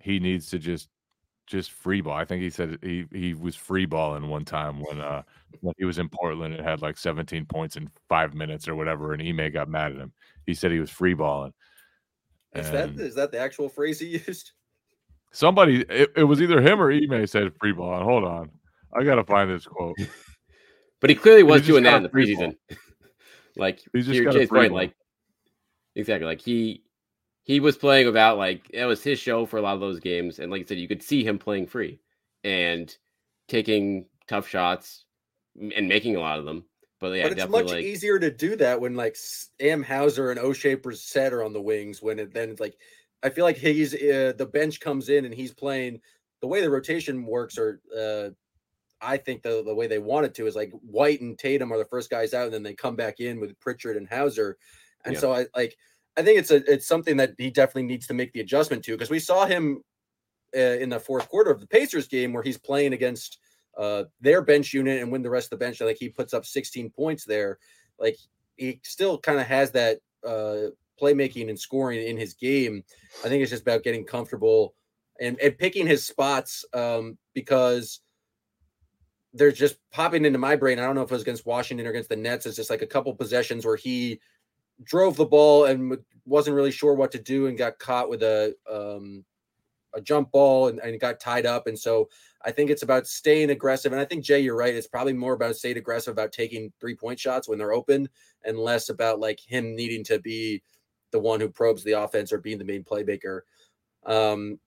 [0.00, 0.88] he needs to just
[1.48, 2.14] just free ball.
[2.14, 5.22] I think he said he he was free balling one time when uh
[5.60, 9.12] when he was in Portland and had like 17 points in five minutes or whatever,
[9.12, 10.12] and Ime got mad at him.
[10.46, 11.52] He said he was free balling.
[12.54, 14.52] Is that is that the actual phrase he used?
[15.32, 18.04] Somebody, it, it was either him or Ime said free balling.
[18.04, 18.50] Hold on,
[18.94, 19.96] I gotta find this quote.
[21.00, 22.56] But he clearly was He doing that in the preseason.
[23.56, 24.96] like He's just to got free point, like
[25.94, 26.82] exactly, like he
[27.48, 30.38] he was playing without like it was his show for a lot of those games,
[30.38, 31.98] and like I said, you could see him playing free
[32.44, 32.94] and
[33.48, 35.06] taking tough shots
[35.58, 36.66] and making a lot of them.
[37.00, 40.38] But yeah, but it's much like easier to do that when like Sam Hauser and
[40.38, 42.02] Oshae Brissett are on the wings.
[42.02, 42.76] When it then it's like,
[43.22, 46.02] I feel like he's uh, the bench comes in and he's playing
[46.42, 48.28] the way the rotation works, or uh,
[49.00, 51.78] I think the the way they want it to is like White and Tatum are
[51.78, 54.58] the first guys out, and then they come back in with Pritchard and Hauser,
[55.06, 55.20] and Yeah.
[55.20, 55.78] so I like
[56.18, 58.92] I think it's a it's something that he definitely needs to make the adjustment to
[58.92, 59.82] because we saw him
[60.54, 63.38] uh, in the fourth quarter of the Pacers game where he's playing against
[63.78, 65.80] uh, their bench unit and win the rest of the bench.
[65.80, 67.58] Like he puts up 16 points there.
[67.98, 68.16] Like
[68.56, 72.82] he still kind of has that uh, playmaking and scoring in his game.
[73.24, 74.74] I think it's just about getting comfortable
[75.20, 78.00] and, and picking his spots um, because
[79.34, 80.80] they're just popping into my brain.
[80.80, 82.46] I don't know if it was against Washington or against the Nets.
[82.46, 84.20] It's just like a couple possessions where he
[84.84, 88.54] drove the ball and wasn't really sure what to do and got caught with a
[88.70, 89.24] um,
[89.94, 91.66] a jump ball and, and got tied up.
[91.66, 92.08] And so
[92.44, 93.92] I think it's about staying aggressive.
[93.92, 94.74] And I think Jay, you're right.
[94.74, 98.08] It's probably more about staying aggressive about taking three point shots when they're open
[98.44, 100.62] and less about like him needing to be
[101.10, 103.40] the one who probes the offense or being the main playmaker.
[104.04, 104.58] Um,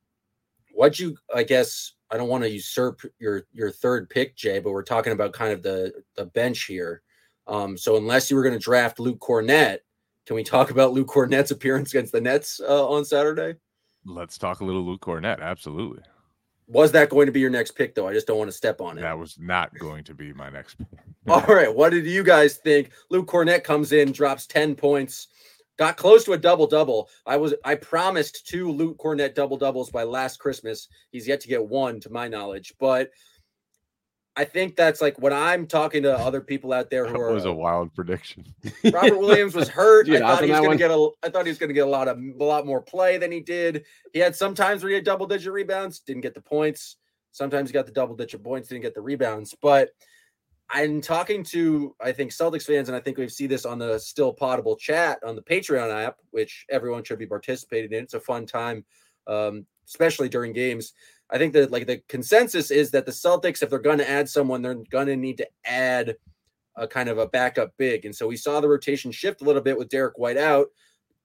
[0.73, 4.71] what you, I guess, I don't want to usurp your your third pick, Jay, but
[4.71, 7.01] we're talking about kind of the the bench here.
[7.47, 9.79] Um, so unless you were going to draft Luke Kornet,
[10.31, 13.59] can we talk about Luke Kornet's appearance against the Nets uh, on Saturday?
[14.05, 15.41] Let's talk a little Luke Kornet.
[15.41, 16.01] Absolutely.
[16.67, 18.07] Was that going to be your next pick, though?
[18.07, 19.01] I just don't want to step on it.
[19.01, 20.87] That was not going to be my next pick.
[21.27, 21.75] All right.
[21.75, 22.91] What did you guys think?
[23.09, 25.27] Luke Kornet comes in, drops 10 points,
[25.77, 27.09] got close to a double double.
[27.25, 30.87] I was I promised two Luke Kornet double doubles by last Christmas.
[31.11, 33.11] He's yet to get one to my knowledge, but
[34.35, 37.33] I think that's like when I'm talking to other people out there who That are
[37.33, 38.45] was a wild prediction.
[38.91, 40.05] Robert Williams was hurt.
[40.05, 41.09] Did you I thought he was going to get a.
[41.21, 43.31] I thought he was going to get a lot of a lot more play than
[43.31, 43.83] he did.
[44.13, 46.95] He had some times where he had double digit rebounds, didn't get the points.
[47.33, 49.53] Sometimes he got the double digit points, didn't get the rebounds.
[49.61, 49.89] But
[50.69, 53.99] I'm talking to I think Celtics fans, and I think we see this on the
[53.99, 58.05] Still Poddable chat on the Patreon app, which everyone should be participating in.
[58.05, 58.85] It's a fun time,
[59.27, 60.93] um, especially during games.
[61.31, 64.27] I think that like the consensus is that the Celtics, if they're going to add
[64.27, 66.15] someone, they're going to need to add
[66.75, 68.05] a kind of a backup big.
[68.05, 70.67] And so we saw the rotation shift a little bit with Derrick White out,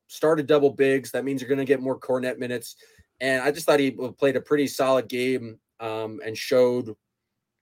[0.06, 1.10] started double bigs.
[1.10, 2.76] That means you're going to get more Kornet minutes.
[3.20, 6.94] And I just thought he played a pretty solid game um, and showed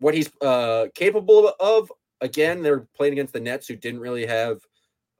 [0.00, 1.90] what he's uh, capable of.
[2.20, 4.58] Again, they're playing against the Nets, who didn't really have,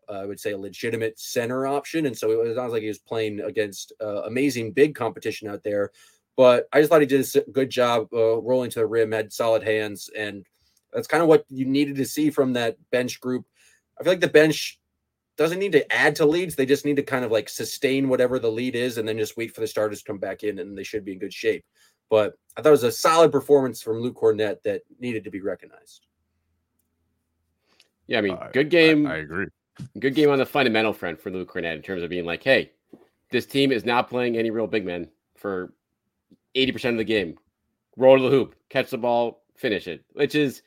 [0.08, 2.06] uh, I would say, a legitimate center option.
[2.06, 5.90] And so it sounds like he was playing against uh, amazing big competition out there.
[6.36, 9.32] But I just thought he did a good job uh, rolling to the rim, had
[9.32, 10.44] solid hands, and
[10.92, 13.44] that's kind of what you needed to see from that bench group.
[13.98, 14.80] I feel like the bench
[15.36, 16.54] doesn't need to add to leads.
[16.54, 19.36] They just need to kind of like sustain whatever the lead is and then just
[19.36, 21.64] wait for the starters to come back in and they should be in good shape.
[22.10, 25.40] But I thought it was a solid performance from Luke Kornet that needed to be
[25.40, 26.06] recognized.
[28.06, 29.06] yeah, I mean, I- good game.
[29.06, 29.46] I, I agree.
[29.98, 32.72] good game on the fundamental front for Luke Kornet in terms of being like, hey,
[33.30, 35.72] this team is not playing any real big men for
[36.54, 37.36] 80% of the game.
[37.96, 40.62] Roll to the hoop, catch the ball, finish it, which is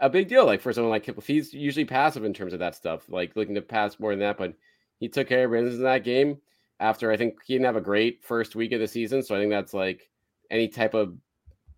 [0.00, 0.44] a big deal.
[0.44, 3.54] Like for someone like Kip, he's usually passive in terms of that stuff, like looking
[3.54, 4.36] to pass more than that.
[4.36, 4.54] But
[4.98, 6.38] he took care of business in that game
[6.80, 9.22] after I think he didn't have a great first week of the season.
[9.22, 10.10] So I think that's like
[10.50, 11.14] any type of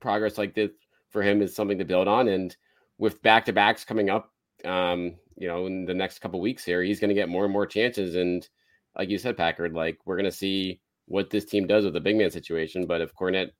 [0.01, 0.71] progress like this
[1.11, 2.29] for him is something to build on.
[2.29, 2.57] And
[2.99, 4.33] with back to backs coming up,
[4.65, 7.53] um, you know, in the next couple weeks here, he's going to get more and
[7.53, 8.17] more chances.
[8.17, 8.47] And
[8.97, 12.01] like you said, Packard, like we're going to see what this team does with the
[12.01, 12.87] big man situation.
[12.87, 13.51] But if Kornet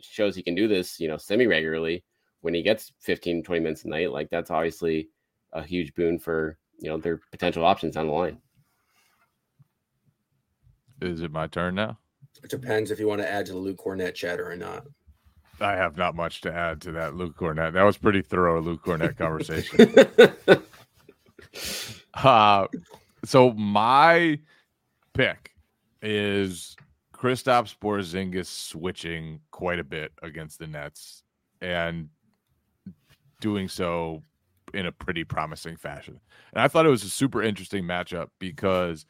[0.00, 2.04] shows he can do this, you know, semi regularly
[2.42, 5.08] when he gets 15, 20 minutes a night, like that's obviously
[5.52, 8.38] a huge boon for, you know, their potential options down the line.
[11.00, 11.98] Is it my turn now?
[12.42, 14.84] It depends if you want to add to the Luke Kornet chatter or not.
[15.60, 17.74] I have not much to add to that Luke Kornet.
[17.74, 19.94] That was pretty thorough Luke Kornet conversation.
[22.14, 22.66] uh,
[23.24, 24.38] so my
[25.12, 25.52] pick
[26.00, 26.76] is
[27.20, 31.22] Kristaps Porzingis switching quite a bit against the Nets
[31.60, 32.08] and
[33.42, 34.22] doing so
[34.72, 36.18] in a pretty promising fashion.
[36.54, 39.04] And I thought it was a super interesting matchup because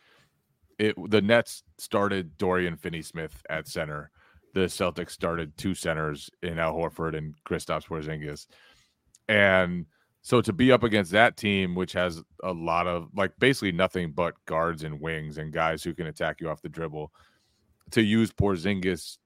[0.81, 4.11] it the Nets started Dorian Finney-Smith at center.
[4.55, 8.49] The Celtics started two centers in Al Horford and Kristaps Porzingis.
[9.29, 9.87] And
[10.23, 14.11] so to be up against that team, which has a lot of like basically nothing
[14.11, 17.12] but guards and wings and guys who can attack you off the dribble,
[17.92, 19.18] to use Porzingis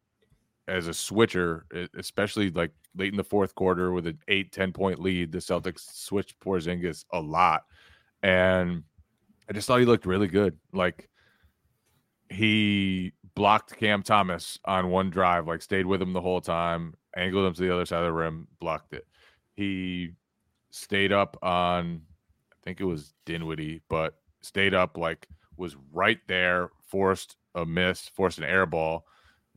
[0.67, 4.99] as a switcher, especially like late in the fourth quarter with an eight, 10 point
[5.01, 7.65] lead, the Celtics switched Porzingis a lot.
[8.23, 8.85] And
[9.49, 10.57] I just thought he looked really good.
[10.73, 11.09] Like
[12.31, 17.47] he blocked Cam Thomas on one drive, like stayed with him the whole time, angled
[17.47, 19.07] him to the other side of the rim, blocked it.
[19.55, 20.13] He
[20.71, 22.01] stayed up on,
[22.53, 28.09] I think it was Dinwiddie, but stayed up like was right there, forced a miss,
[28.09, 29.05] forced an air ball.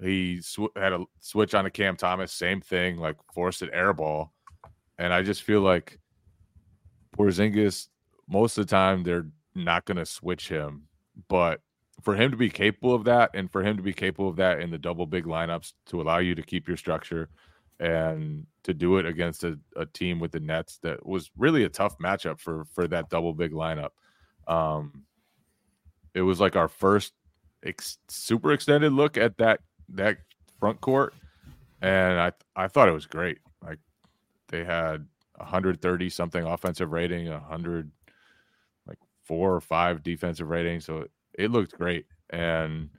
[0.01, 3.93] He sw- had a switch on a Cam Thomas, same thing, like forced an air
[3.93, 4.33] ball.
[4.99, 5.99] And I just feel like
[7.17, 7.87] Porzingis,
[8.27, 10.87] most of the time, they're not going to switch him.
[11.27, 11.61] But
[12.01, 14.61] for him to be capable of that and for him to be capable of that
[14.61, 17.29] in the double big lineups to allow you to keep your structure
[17.79, 21.69] and to do it against a, a team with the Nets that was really a
[21.69, 23.89] tough matchup for for that double big lineup.
[24.47, 25.03] Um,
[26.13, 27.13] it was like our first
[27.67, 30.17] ex- super extended look at that that
[30.59, 31.13] front court,
[31.81, 33.39] and I I thought it was great.
[33.63, 33.79] Like
[34.49, 37.91] they had 130 something offensive rating, 100
[38.87, 42.05] like four or five defensive rating, so it, it looked great.
[42.29, 42.89] And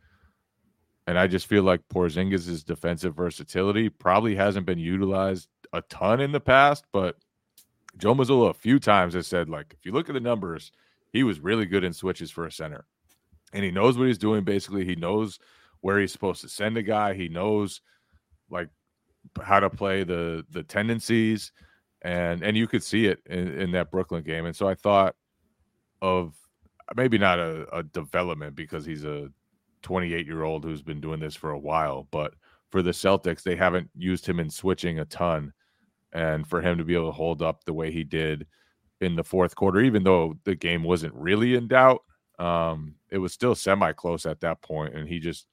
[1.07, 6.33] and I just feel like Porzingis' defensive versatility probably hasn't been utilized a ton in
[6.33, 7.16] the past, but
[7.96, 10.70] Joe Mazzulla a few times has said, like, if you look at the numbers,
[11.11, 12.87] he was really good in switches for a center.
[13.53, 14.45] And he knows what he's doing.
[14.45, 15.39] Basically, he knows
[15.81, 17.15] where he's supposed to send a guy.
[17.15, 17.81] He knows
[18.51, 18.69] like
[19.43, 21.53] how to play the the tendencies.
[22.03, 24.47] And and you could see it in, in that Brooklyn game.
[24.47, 25.17] And so I thought
[26.01, 26.35] of
[26.97, 29.31] maybe not a, a development because he's a
[29.83, 32.07] 28 year old who's been doing this for a while.
[32.11, 32.35] But
[32.71, 35.53] for the Celtics, they haven't used him in switching a ton.
[36.13, 38.47] And for him to be able to hold up the way he did
[39.01, 42.03] in the fourth quarter, even though the game wasn't really in doubt,
[42.38, 45.46] um, it was still semi close at that point, and he just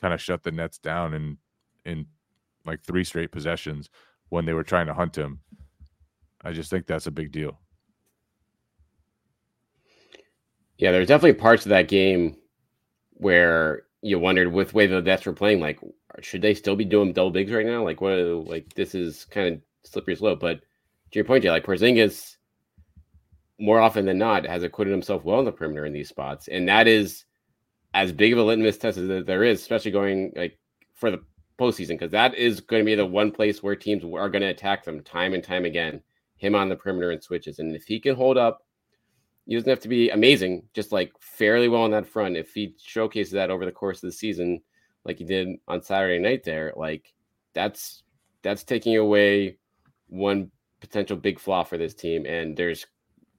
[0.00, 1.38] kind of shut the Nets down in
[1.84, 2.06] in
[2.64, 3.90] like three straight possessions
[4.28, 5.40] when they were trying to hunt him.
[6.42, 7.58] I just think that's a big deal.
[10.78, 12.36] Yeah, there's definitely parts of that game
[13.14, 15.78] where you wondered with the way the Nets were playing, like
[16.22, 17.84] should they still be doing double bigs right now?
[17.84, 18.16] Like what?
[18.18, 20.40] Like this is kind of slippery slope.
[20.40, 22.36] But to your point, Jay, like Porzingis,
[23.60, 26.68] more often than not, has acquitted himself well in the perimeter in these spots, and
[26.68, 27.24] that is
[27.94, 30.58] as big of a litmus test as there is, especially going like
[30.94, 31.22] for the
[31.58, 34.48] postseason, because that is going to be the one place where teams are going to
[34.48, 36.00] attack them time and time again.
[36.36, 38.62] Him on the perimeter and switches, and if he can hold up
[39.50, 42.36] he doesn't have to be amazing, just like fairly well on that front.
[42.36, 44.60] If he showcases that over the course of the season,
[45.04, 47.12] like he did on Saturday night, there, like
[47.52, 48.04] that's
[48.42, 49.58] that's taking away
[50.06, 52.86] one potential big flaw for this team, and there's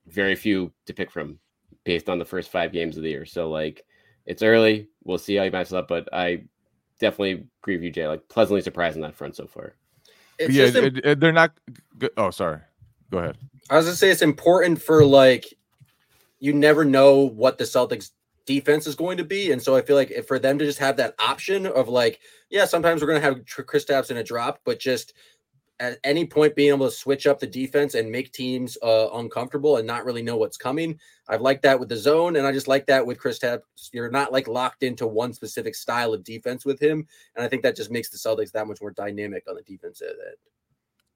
[0.08, 1.40] very few to pick from
[1.84, 3.26] based on the first five games of the year.
[3.26, 3.86] So like
[4.26, 6.44] it's early, we'll see how he matches up, but I
[7.00, 8.08] definitely agree with you, Jay.
[8.08, 9.76] Like pleasantly surprised on that front so far.
[10.38, 11.52] It's yeah, it, it, they're not.
[11.98, 12.12] Good.
[12.18, 12.60] Oh, sorry.
[13.12, 13.38] Go ahead.
[13.70, 15.54] I was gonna say it's important for like
[16.40, 18.12] you never know what the Celtics
[18.46, 19.52] defense is going to be.
[19.52, 22.66] And so I feel like for them to just have that option of like, yeah,
[22.66, 25.14] sometimes we're going to have Kristaps in a drop, but just
[25.82, 29.78] at any point being able to switch up the defense and make teams uh, uncomfortable
[29.78, 30.98] and not really know what's coming.
[31.28, 33.62] I've liked that with the zone, and I just like that with Kristaps.
[33.92, 37.64] You're not like locked into one specific style of defense with him, and I think
[37.64, 40.16] that just makes the Celtics that much more dynamic on the defense end.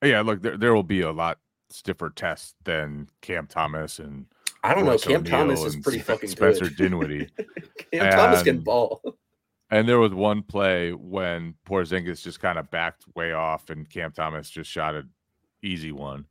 [0.02, 1.38] Yeah, look, there, there will be a lot
[1.70, 4.26] stiffer test than Cam Thomas and
[4.62, 4.98] I don't know.
[4.98, 6.76] Cam Thomas is pretty fucking Spencer good.
[6.76, 7.28] Dinwiddie.
[7.92, 9.00] Cam and, Thomas can ball.
[9.70, 14.12] And there was one play when Porzingis just kind of backed way off, and Cam
[14.12, 15.10] Thomas just shot an
[15.62, 16.24] easy one.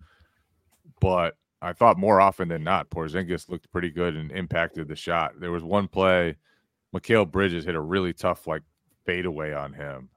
[1.02, 5.34] But I thought more often than not, Porzingis looked pretty good and impacted the shot.
[5.40, 6.38] There was one play,
[6.96, 8.62] Mikal Bridges hit a really tough like
[9.06, 10.10] fadeaway on him,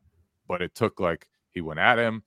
[0.46, 2.22] but it took like he went at him,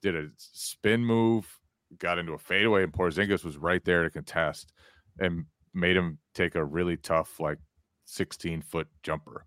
[0.00, 1.58] did a spin move,
[1.98, 4.72] got into a fadeaway, and Porzingis was right there to contest
[5.18, 7.58] and made him take a really tough, like
[8.04, 9.44] 16 foot jumper.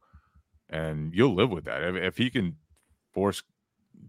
[0.70, 1.84] And you'll live with that.
[1.84, 2.58] If, if he can
[3.14, 3.42] force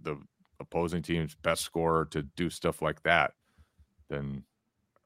[0.02, 0.16] the
[0.60, 3.32] opposing team's best scorer to do stuff like that,
[4.08, 4.44] then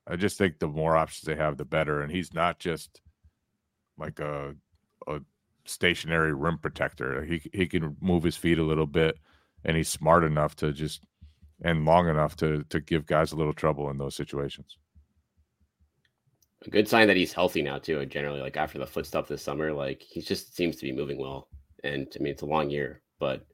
[0.07, 2.03] I just think the more options they have, the better.
[2.03, 3.01] And he's not just
[3.97, 4.55] like a
[5.07, 5.21] a
[5.65, 7.25] stationary rim protector.
[7.25, 9.19] He he can move his feet a little bit,
[9.65, 11.03] and he's smart enough to just
[11.63, 14.77] and long enough to to give guys a little trouble in those situations.
[16.67, 18.05] A good sign that he's healthy now too.
[18.07, 21.19] Generally, like after the foot stuff this summer, like he just seems to be moving
[21.19, 21.49] well.
[21.83, 23.45] And I mean, it's a long year, but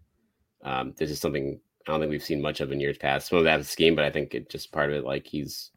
[0.62, 3.28] um, this is something I don't think we've seen much of in years past.
[3.28, 5.04] Some of that scheme, but I think it just part of it.
[5.04, 5.72] Like he's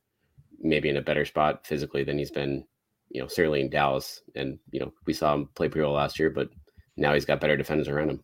[0.60, 2.66] maybe in a better spot physically than he's been,
[3.10, 4.22] you know, certainly in Dallas.
[4.36, 6.50] And you know, we saw him play pretty well last year, but
[6.98, 8.24] now he's got better defenders around him.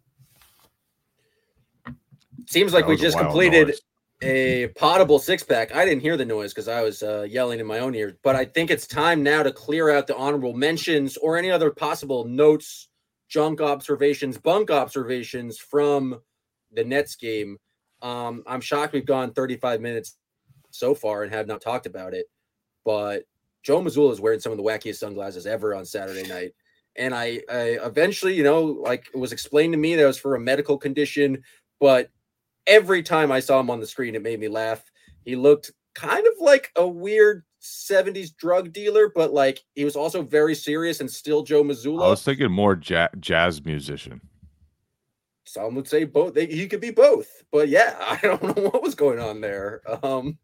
[2.48, 3.82] Seems like we just completed noise.
[4.22, 5.74] A poddable six pack.
[5.74, 8.36] I didn't hear the noise because I was uh, yelling in my own ears, but
[8.36, 12.26] I think it's time now to clear out the honorable mentions or any other possible
[12.26, 12.90] notes,
[13.30, 16.20] junk observations, bunk observations from
[16.74, 17.58] the Nets game.
[18.02, 20.18] Um, I'm shocked we've gone 35 minutes
[20.72, 22.26] so far and have not talked about it,
[22.84, 23.24] but
[23.64, 26.52] Joe Mazzulla is wearing some of the wackiest sunglasses ever on Saturday night.
[26.98, 30.20] And I, I eventually, you know, like it was explained to me that it was
[30.20, 31.42] for a medical condition,
[31.80, 32.10] but
[32.68, 34.84] every time I saw him on the screen, it made me laugh.
[35.26, 40.22] He looked kind of like a weird 70s drug dealer, but like he was also
[40.22, 42.06] very serious and still Joe Mazzulla.
[42.06, 44.22] I was thinking more ja- jazz musician.
[45.46, 46.36] Some would say both.
[46.36, 49.82] They, he could be both, but yeah, I don't know what was going on there.
[50.04, 50.38] Um,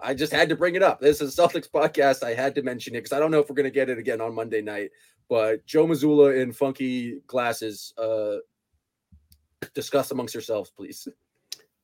[0.00, 1.00] I just had to bring it up.
[1.00, 2.22] This is Celtics podcast.
[2.22, 3.98] I had to mention it because I don't know if we're going to get it
[3.98, 4.90] again on Monday night.
[5.28, 7.92] But Joe Mazzulla in funky glasses.
[7.98, 8.36] Uh,
[9.72, 11.08] discuss amongst yourselves, please.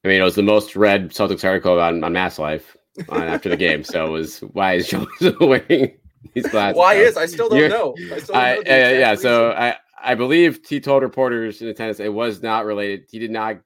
[0.05, 2.62] I mean, it was the most read Celtics article on, on MassLive
[3.09, 3.84] on, after the game.
[3.84, 5.07] So it was why is Joe
[5.40, 5.96] wearing
[6.34, 6.76] these glasses?
[6.76, 7.94] Why is I still don't You're, know.
[8.12, 9.22] I still don't I, know uh, yeah, reason.
[9.22, 13.05] so I I believe he told reporters in attendance it was not related.
[13.11, 13.59] He did not,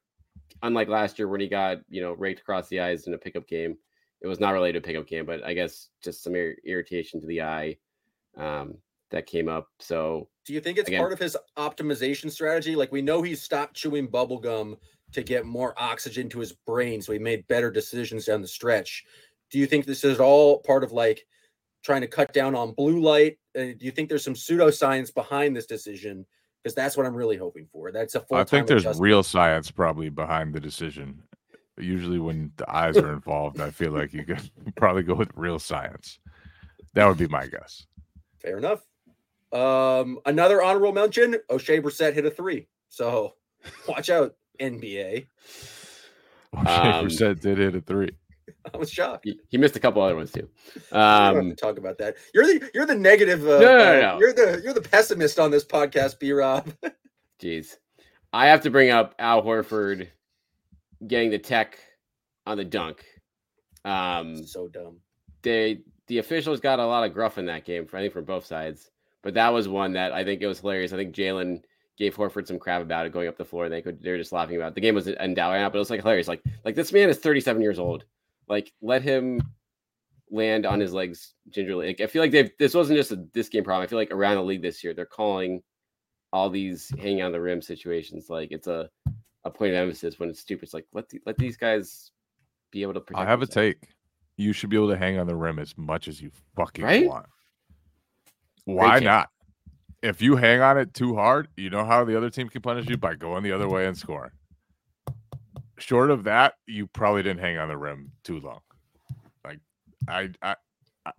[0.63, 3.47] unlike last year when he got you know raked across the eyes in a pickup
[3.47, 3.77] game.
[4.21, 7.27] It was not related to pickup game, but I guess just some ir- irritation to
[7.27, 7.77] the eye
[8.39, 8.79] um,
[9.11, 9.69] that came up.
[9.81, 12.75] So, do you think it's again, part of his optimization strategy?
[12.75, 14.79] Like we know he stopped chewing bubble gum
[15.15, 19.05] to get more oxygen to his brain, so he made better decisions down the stretch.
[19.51, 21.27] Do you think this is all part of like
[21.83, 23.39] trying to cut down on blue light?
[23.57, 26.27] Uh, do you think there's some pseudoscience behind this decision?
[26.63, 27.93] Because that's what I'm really hoping for.
[27.93, 28.39] That's a full.
[28.39, 29.03] I think there's adjustment.
[29.03, 31.23] real science probably behind the decision.
[31.77, 35.59] Usually, when the eyes are involved, I feel like you could probably go with real
[35.59, 36.19] science.
[36.95, 37.87] That would be my guess.
[38.39, 38.81] Fair enough.
[39.53, 42.69] Um, another honorable mention: Oshae Brissett hit a three.
[42.89, 43.35] So
[43.89, 45.27] watch out, NBA.
[46.55, 48.11] Oshae um, Brissett did hit a three.
[48.75, 49.25] I was shocked.
[49.25, 50.49] He, he, missed a couple other ones too.
[50.93, 52.17] Um, to talk about that.
[52.35, 53.43] You're the you're the negative.
[53.43, 54.19] Uh, no, no, no, no.
[54.19, 56.33] You're the you're the pessimist on this podcast, B.
[56.33, 56.73] Rob.
[57.43, 57.77] Jeez,
[58.33, 60.09] I have to bring up Al Horford
[61.07, 61.79] getting the tech
[62.47, 63.05] on the dunk.
[63.85, 64.99] Um, so dumb.
[65.43, 68.47] They the officials got a lot of gruff in that game, I think from both
[68.47, 68.91] sides.
[69.23, 70.93] But that was one that I think it was hilarious.
[70.93, 71.63] I think Jaylen
[71.97, 73.69] gave Horford some crap about it going up the floor.
[73.69, 74.75] They could they're just laughing about it.
[74.75, 76.29] The game was in right but it was like hilarious.
[76.29, 78.05] Like like this man is 37 years old.
[78.49, 79.41] Like let him
[80.31, 81.89] land on his legs gingerly.
[81.89, 83.85] Like, I feel like they've this wasn't just a this game problem.
[83.85, 85.63] I feel like around the league this year they're calling
[86.33, 88.91] all these hanging on the rim situations like it's a
[89.45, 90.65] a point of emphasis when it's stupid.
[90.65, 92.11] It's like let the, let these guys
[92.71, 93.03] be able to.
[93.15, 93.57] I have themselves.
[93.57, 93.89] a take.
[94.37, 97.07] You should be able to hang on the rim as much as you fucking right?
[97.07, 97.27] want.
[98.65, 99.29] Why not?
[100.05, 102.89] If you hang on it too hard, you know how the other team can punish
[102.89, 104.31] you by going the other way and scoring
[105.79, 108.61] short of that, you probably didn't hang on the rim too long.
[109.45, 109.61] Like
[110.09, 110.57] I, I,
[111.07, 111.13] I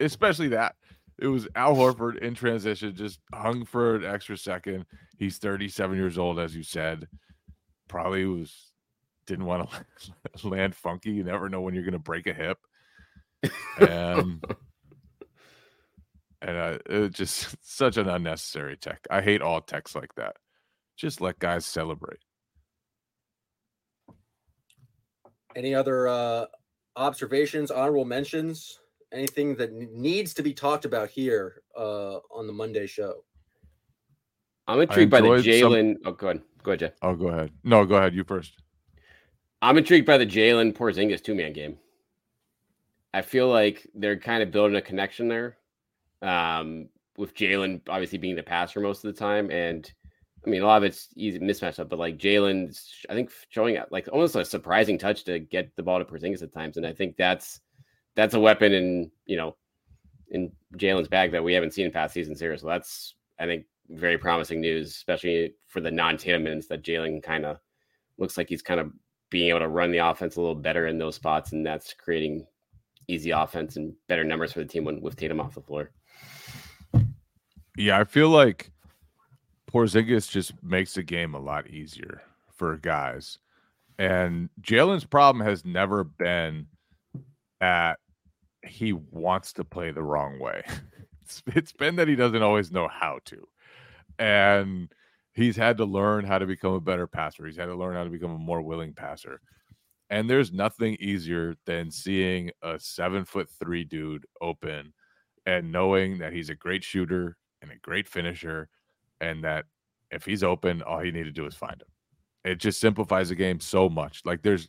[0.00, 0.76] especially that
[1.18, 4.84] it was Al Horford in transition, just hung for an extra second.
[5.18, 7.08] He's 37 years old, as you said.
[7.88, 8.72] Probably was
[9.26, 11.12] didn't want to land funky.
[11.12, 12.58] You never know when you're going to break a hip,
[16.42, 19.00] and uh, it just such an unnecessary tech.
[19.10, 20.36] I hate all techs like that.
[20.96, 22.18] Just let guys celebrate.
[25.54, 26.46] Any other uh,
[26.96, 28.80] observations, honorable mentions,
[29.12, 33.24] anything that needs to be talked about here uh, on the Monday show?
[34.68, 35.94] I'm intrigued by the Jaylen.
[35.94, 36.02] Some...
[36.04, 36.42] Oh, go ahead.
[36.62, 36.92] Go ahead, Jeff.
[37.02, 37.52] Oh, go ahead.
[37.62, 38.14] No, go ahead.
[38.14, 38.54] You first.
[39.62, 41.78] I'm intrigued by the Jaylen Porzingis two man game.
[43.14, 45.56] I feel like they're kind of building a connection there.
[46.22, 46.88] Um,
[47.18, 49.90] with Jaylen obviously being the passer most of the time, and
[50.46, 53.78] I mean, a lot of it's easy mismatch up, but like Jaylen's, I think showing
[53.90, 56.92] like almost a surprising touch to get the ball to Porzingis at times, and I
[56.92, 57.60] think that's
[58.14, 59.56] that's a weapon in you know
[60.30, 62.56] in Jaylen's bag that we haven't seen in past seasons here.
[62.56, 67.44] So that's I think very promising news, especially for the non-Tatum minutes that Jaylen kind
[67.44, 67.58] of
[68.18, 68.92] looks like he's kind of
[69.30, 72.46] being able to run the offense a little better in those spots, and that's creating
[73.08, 75.90] easy offense and better numbers for the team when with Tatum off the floor.
[77.76, 78.70] Yeah, I feel like
[79.70, 83.38] Porzingis just makes the game a lot easier for guys.
[83.98, 86.66] And Jaylen's problem has never been
[87.60, 87.98] that
[88.66, 90.62] he wants to play the wrong way.
[91.28, 93.48] It's, it's been that he doesn't always know how to.
[94.16, 94.88] And
[95.32, 97.46] he's had to learn how to become a better passer.
[97.46, 99.40] He's had to learn how to become a more willing passer.
[100.08, 104.94] And there's nothing easier than seeing a seven foot three dude open
[105.46, 108.68] and knowing that he's a great shooter and a great finisher,
[109.20, 109.64] and that
[110.10, 111.88] if he's open, all you need to do is find him.
[112.44, 114.22] It just simplifies the game so much.
[114.24, 114.68] Like there's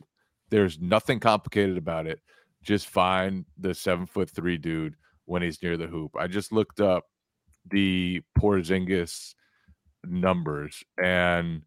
[0.50, 2.20] there's nothing complicated about it.
[2.62, 4.94] Just find the seven foot three dude
[5.26, 6.12] when he's near the hoop.
[6.18, 7.04] I just looked up
[7.70, 9.34] the Porzingis
[10.04, 11.62] numbers, and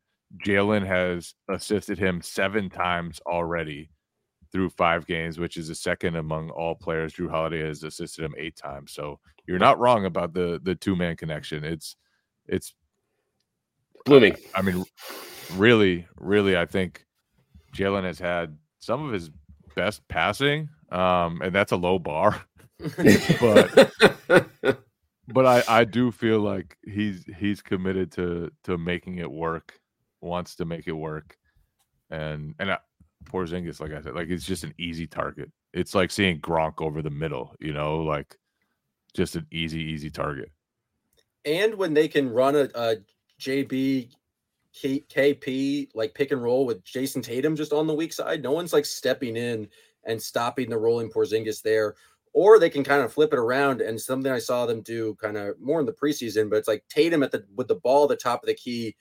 [0.46, 3.92] Jaylen has assisted him seven times already
[4.52, 7.14] through five games, which is the second among all players.
[7.14, 8.92] Jrue Holiday has assisted him eight times.
[8.92, 11.64] So you're not wrong about the the two man connection.
[11.64, 11.96] It's
[12.48, 12.74] it's
[14.06, 14.36] blooming.
[14.56, 14.84] I mean,
[15.56, 17.06] really, really, I think
[17.76, 19.30] Jaylen has had some of his
[19.76, 22.42] best passing, um, and that's a low bar.
[22.98, 23.92] but
[25.28, 29.80] but I I do feel like he's he's committed to to making it work,
[30.20, 31.38] wants to make it work,
[32.10, 32.78] and and I,
[33.26, 35.52] Porzingis, like I said, like it's just an easy target.
[35.74, 38.38] It's like seeing Gronk over the middle, you know, like
[39.14, 40.52] just an easy easy target.
[41.46, 42.96] And when they can run a, a
[43.42, 44.12] JB
[44.74, 48.52] K, KP like pick and roll with Jayson Tatum just on the weak side, no
[48.52, 49.68] one's like stepping in
[50.06, 51.96] and stopping the rolling Porzingis there
[52.34, 55.38] or they can kind of flip it around and something I saw them do kind
[55.38, 58.10] of more in the preseason, but it's like Tatum at the with the ball at
[58.10, 58.96] the top of the key,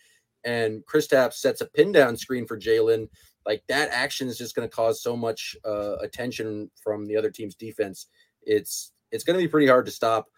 [0.44, 3.08] and Kristaps sets a pin down screen for Jaylen.
[3.46, 7.30] Like that action is just going to cause so much uh, attention from the other
[7.30, 8.06] team's defense.
[8.42, 10.28] It's it's going to be pretty hard to stop.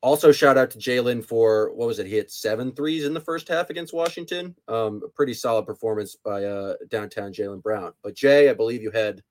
[0.00, 2.06] Also, shout out to Jaylen for what was it?
[2.06, 4.56] He hit seven threes in the first half against Washington.
[4.66, 7.92] Um, a pretty solid performance by uh, downtown Jaylen Brown.
[8.02, 9.22] But Jay, I believe you had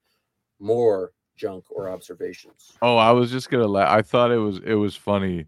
[0.60, 2.74] more junk or observations.
[2.82, 3.68] Oh, I was just gonna.
[3.68, 5.46] La- I thought it was it was funny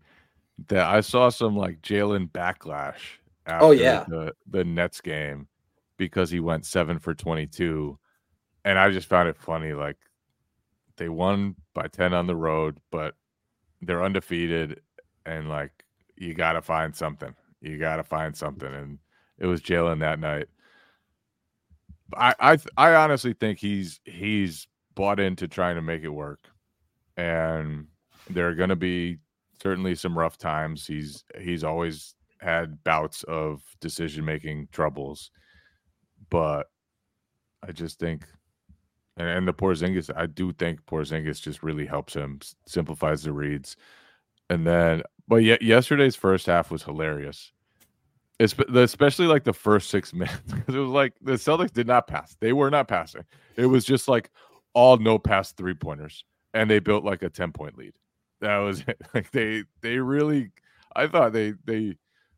[0.67, 2.95] that I saw some like Jaylen backlash.
[3.47, 4.05] Oh, After Oh, yeah.
[4.09, 5.47] the the Nets game
[5.97, 7.97] because he went seven for twenty two,
[8.65, 9.73] and I just found it funny.
[9.73, 9.97] Like
[10.97, 13.15] they won by ten on the road, but
[13.81, 14.81] they're undefeated,
[15.25, 15.71] and like
[16.17, 17.33] you got to find something.
[17.61, 18.99] You got to find something, and
[19.39, 20.47] it was Jaylen that night.
[22.15, 26.47] I I I honestly think he's he's bought into trying to make it work,
[27.17, 27.87] and
[28.29, 29.17] there are going to be
[29.61, 30.85] certainly some rough times.
[30.85, 35.31] He's he's always had bouts of decision making troubles,
[36.29, 36.67] but
[37.67, 38.27] I just think,
[39.17, 43.75] and, and the Porzingis, I do think Porzingis just really helps him, simplifies the reads,
[44.49, 47.51] and then, but yet yesterday's first half was hilarious.
[48.39, 52.07] It's especially like the first six minutes because it was like the Celtics did not
[52.07, 52.35] pass.
[52.39, 53.23] They were not passing.
[53.55, 54.29] It was just like
[54.73, 57.93] all no pass three pointers, and they built like a ten point lead.
[58.41, 59.01] That was it.
[59.13, 60.51] Like they they really,
[60.95, 61.95] I thought they they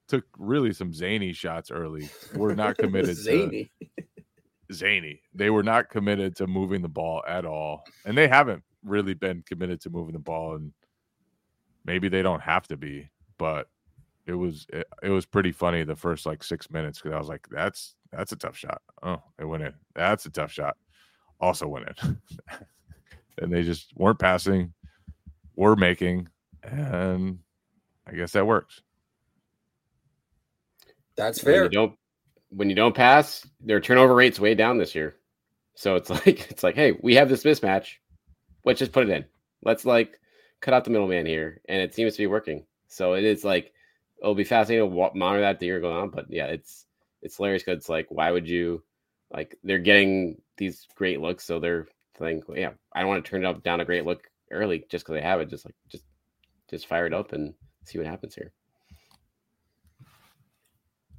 [0.08, 2.10] took really some zany shots early.
[2.36, 3.72] Were not committed to Zany.
[4.72, 5.22] zany.
[5.34, 9.44] They were not committed to moving the ball at all, and they haven't really been
[9.48, 10.56] committed to moving the ball.
[10.56, 10.72] And
[11.86, 13.68] maybe they don't have to be, but
[14.26, 17.30] it was it, it was pretty funny the first like six minutes because I was
[17.30, 18.82] like, that's that's a tough shot.
[19.04, 19.74] Oh, it went in.
[19.94, 20.78] That's a tough shot.
[21.40, 22.18] Also went in.
[23.40, 24.74] and they just weren't passing,
[25.56, 26.30] were making,
[26.64, 27.40] and
[28.08, 28.82] I guess that works.
[31.18, 31.64] That's When fair.
[31.64, 31.98] you don't
[32.50, 35.16] when you don't pass, their turnover rate's way down this year.
[35.76, 37.96] So it's like it's like, hey, we have this mismatch.
[38.64, 39.26] Let's just put it in.
[39.64, 40.20] Let's like
[40.62, 42.66] cut out the middleman here, and it seems to be working.
[42.88, 43.74] So it is like
[44.22, 46.10] it'll be fascinating to monitor that the year going on.
[46.10, 46.86] But yeah, it's
[47.22, 48.84] it's hilarious because it's like, why would you
[49.32, 51.88] like they're getting these great looks, so they're
[52.18, 55.06] think, yeah, I don't want to turn it up down a great look early just
[55.06, 55.50] because they have it.
[55.50, 56.04] Just like just
[56.70, 57.54] just fire it up and
[57.84, 58.52] see what happens here.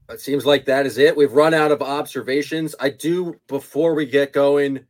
[0.08, 1.16] It seems like that is it.
[1.16, 2.74] We've run out of observations.
[2.78, 4.86] I do before we get going.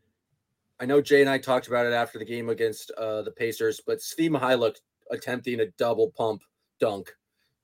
[0.78, 3.80] I know Jay and I talked about it after the game against uh, the Pacers,
[3.86, 4.76] but Svi Mykhailiuk
[5.10, 6.42] attempting a double pump
[6.80, 7.14] dunk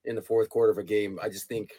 [0.06, 1.18] in the fourth quarter of a game.
[1.22, 1.72] I just think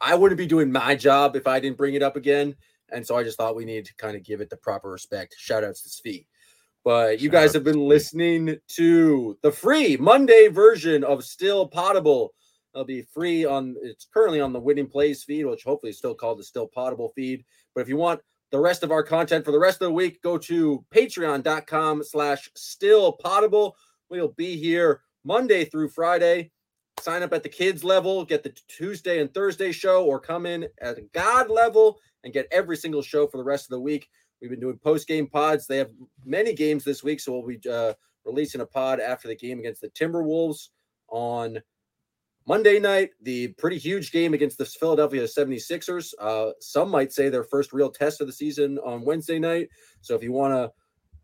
[0.00, 2.56] I wouldn't be doing my job if I didn't bring it up again.
[2.90, 5.36] And so I just thought we needed to kind of give it the proper respect.
[5.38, 6.26] Shout outs to Svi.
[6.82, 12.30] But you Shout guys have been listening to the free Monday version of Still Poddable.
[12.74, 16.14] It'll be free on it's currently on the Winning Plays feed, which hopefully is still
[16.14, 17.44] called the Still Poddable feed.
[17.74, 20.22] But if you want the rest of our content for the rest of the week,
[20.22, 23.72] go to patreon.com slash still poddable.
[24.08, 26.50] We'll be here Monday through Friday.
[27.00, 30.68] sign up at the kids level, get the Tuesday and Thursday show, or come in
[30.80, 34.08] at a God level and get every single show for the rest of the week.
[34.40, 35.66] We've been doing post game pods.
[35.66, 35.90] They have
[36.24, 37.94] many games this week, so we'll be uh,
[38.24, 40.68] releasing a pod after the game against the Timberwolves
[41.08, 41.60] on
[42.50, 43.10] Monday night.
[43.22, 46.12] The pretty huge game against the Philadelphia 76ers.
[46.18, 49.68] Uh, some might say their first real test of the season on Wednesday night.
[50.00, 50.72] So if you want to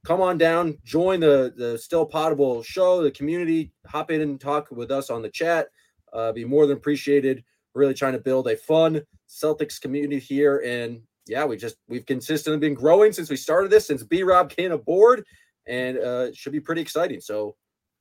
[0.05, 4.70] come on down, join the the Still Poddable show, the community, hop in and talk
[4.70, 5.66] with us on the chat.
[6.12, 7.43] Uh, be more than appreciated.
[7.74, 12.61] Really trying to build a fun Celtics community here, and yeah, we just we've consistently
[12.61, 15.24] been growing since we started this, since B Rob came aboard,
[15.66, 17.20] and uh, should be pretty exciting.
[17.20, 17.57] So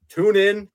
[0.10, 0.70] tune in,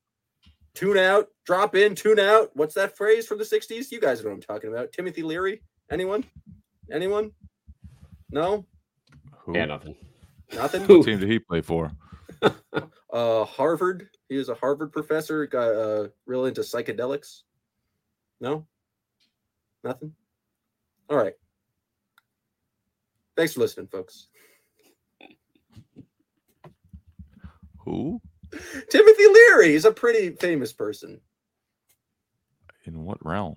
[0.75, 2.51] tune out, drop in, tune out.
[2.55, 3.91] What's that phrase from the '60s?
[3.91, 4.93] You guys know what I'm talking about.
[4.93, 5.63] Timothy Leary.
[5.91, 6.25] Anyone?
[6.93, 7.33] Anyone?
[8.31, 8.65] No,
[9.41, 9.55] Who?
[9.57, 9.97] Yeah, nothing.
[10.55, 10.83] nothing.
[10.87, 11.91] What team did he play for?
[13.13, 14.09] uh Harvard.
[14.29, 17.43] He was a Harvard professor, got uh real into psychedelics.
[18.41, 18.67] No?
[19.83, 20.13] Nothing?
[21.09, 21.35] All right.
[23.37, 24.29] Thanks for listening, folks.
[27.79, 28.21] Who?
[28.91, 31.21] Timothy Leary is a pretty famous person.
[32.85, 33.57] In what realm?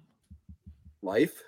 [1.02, 1.41] Life.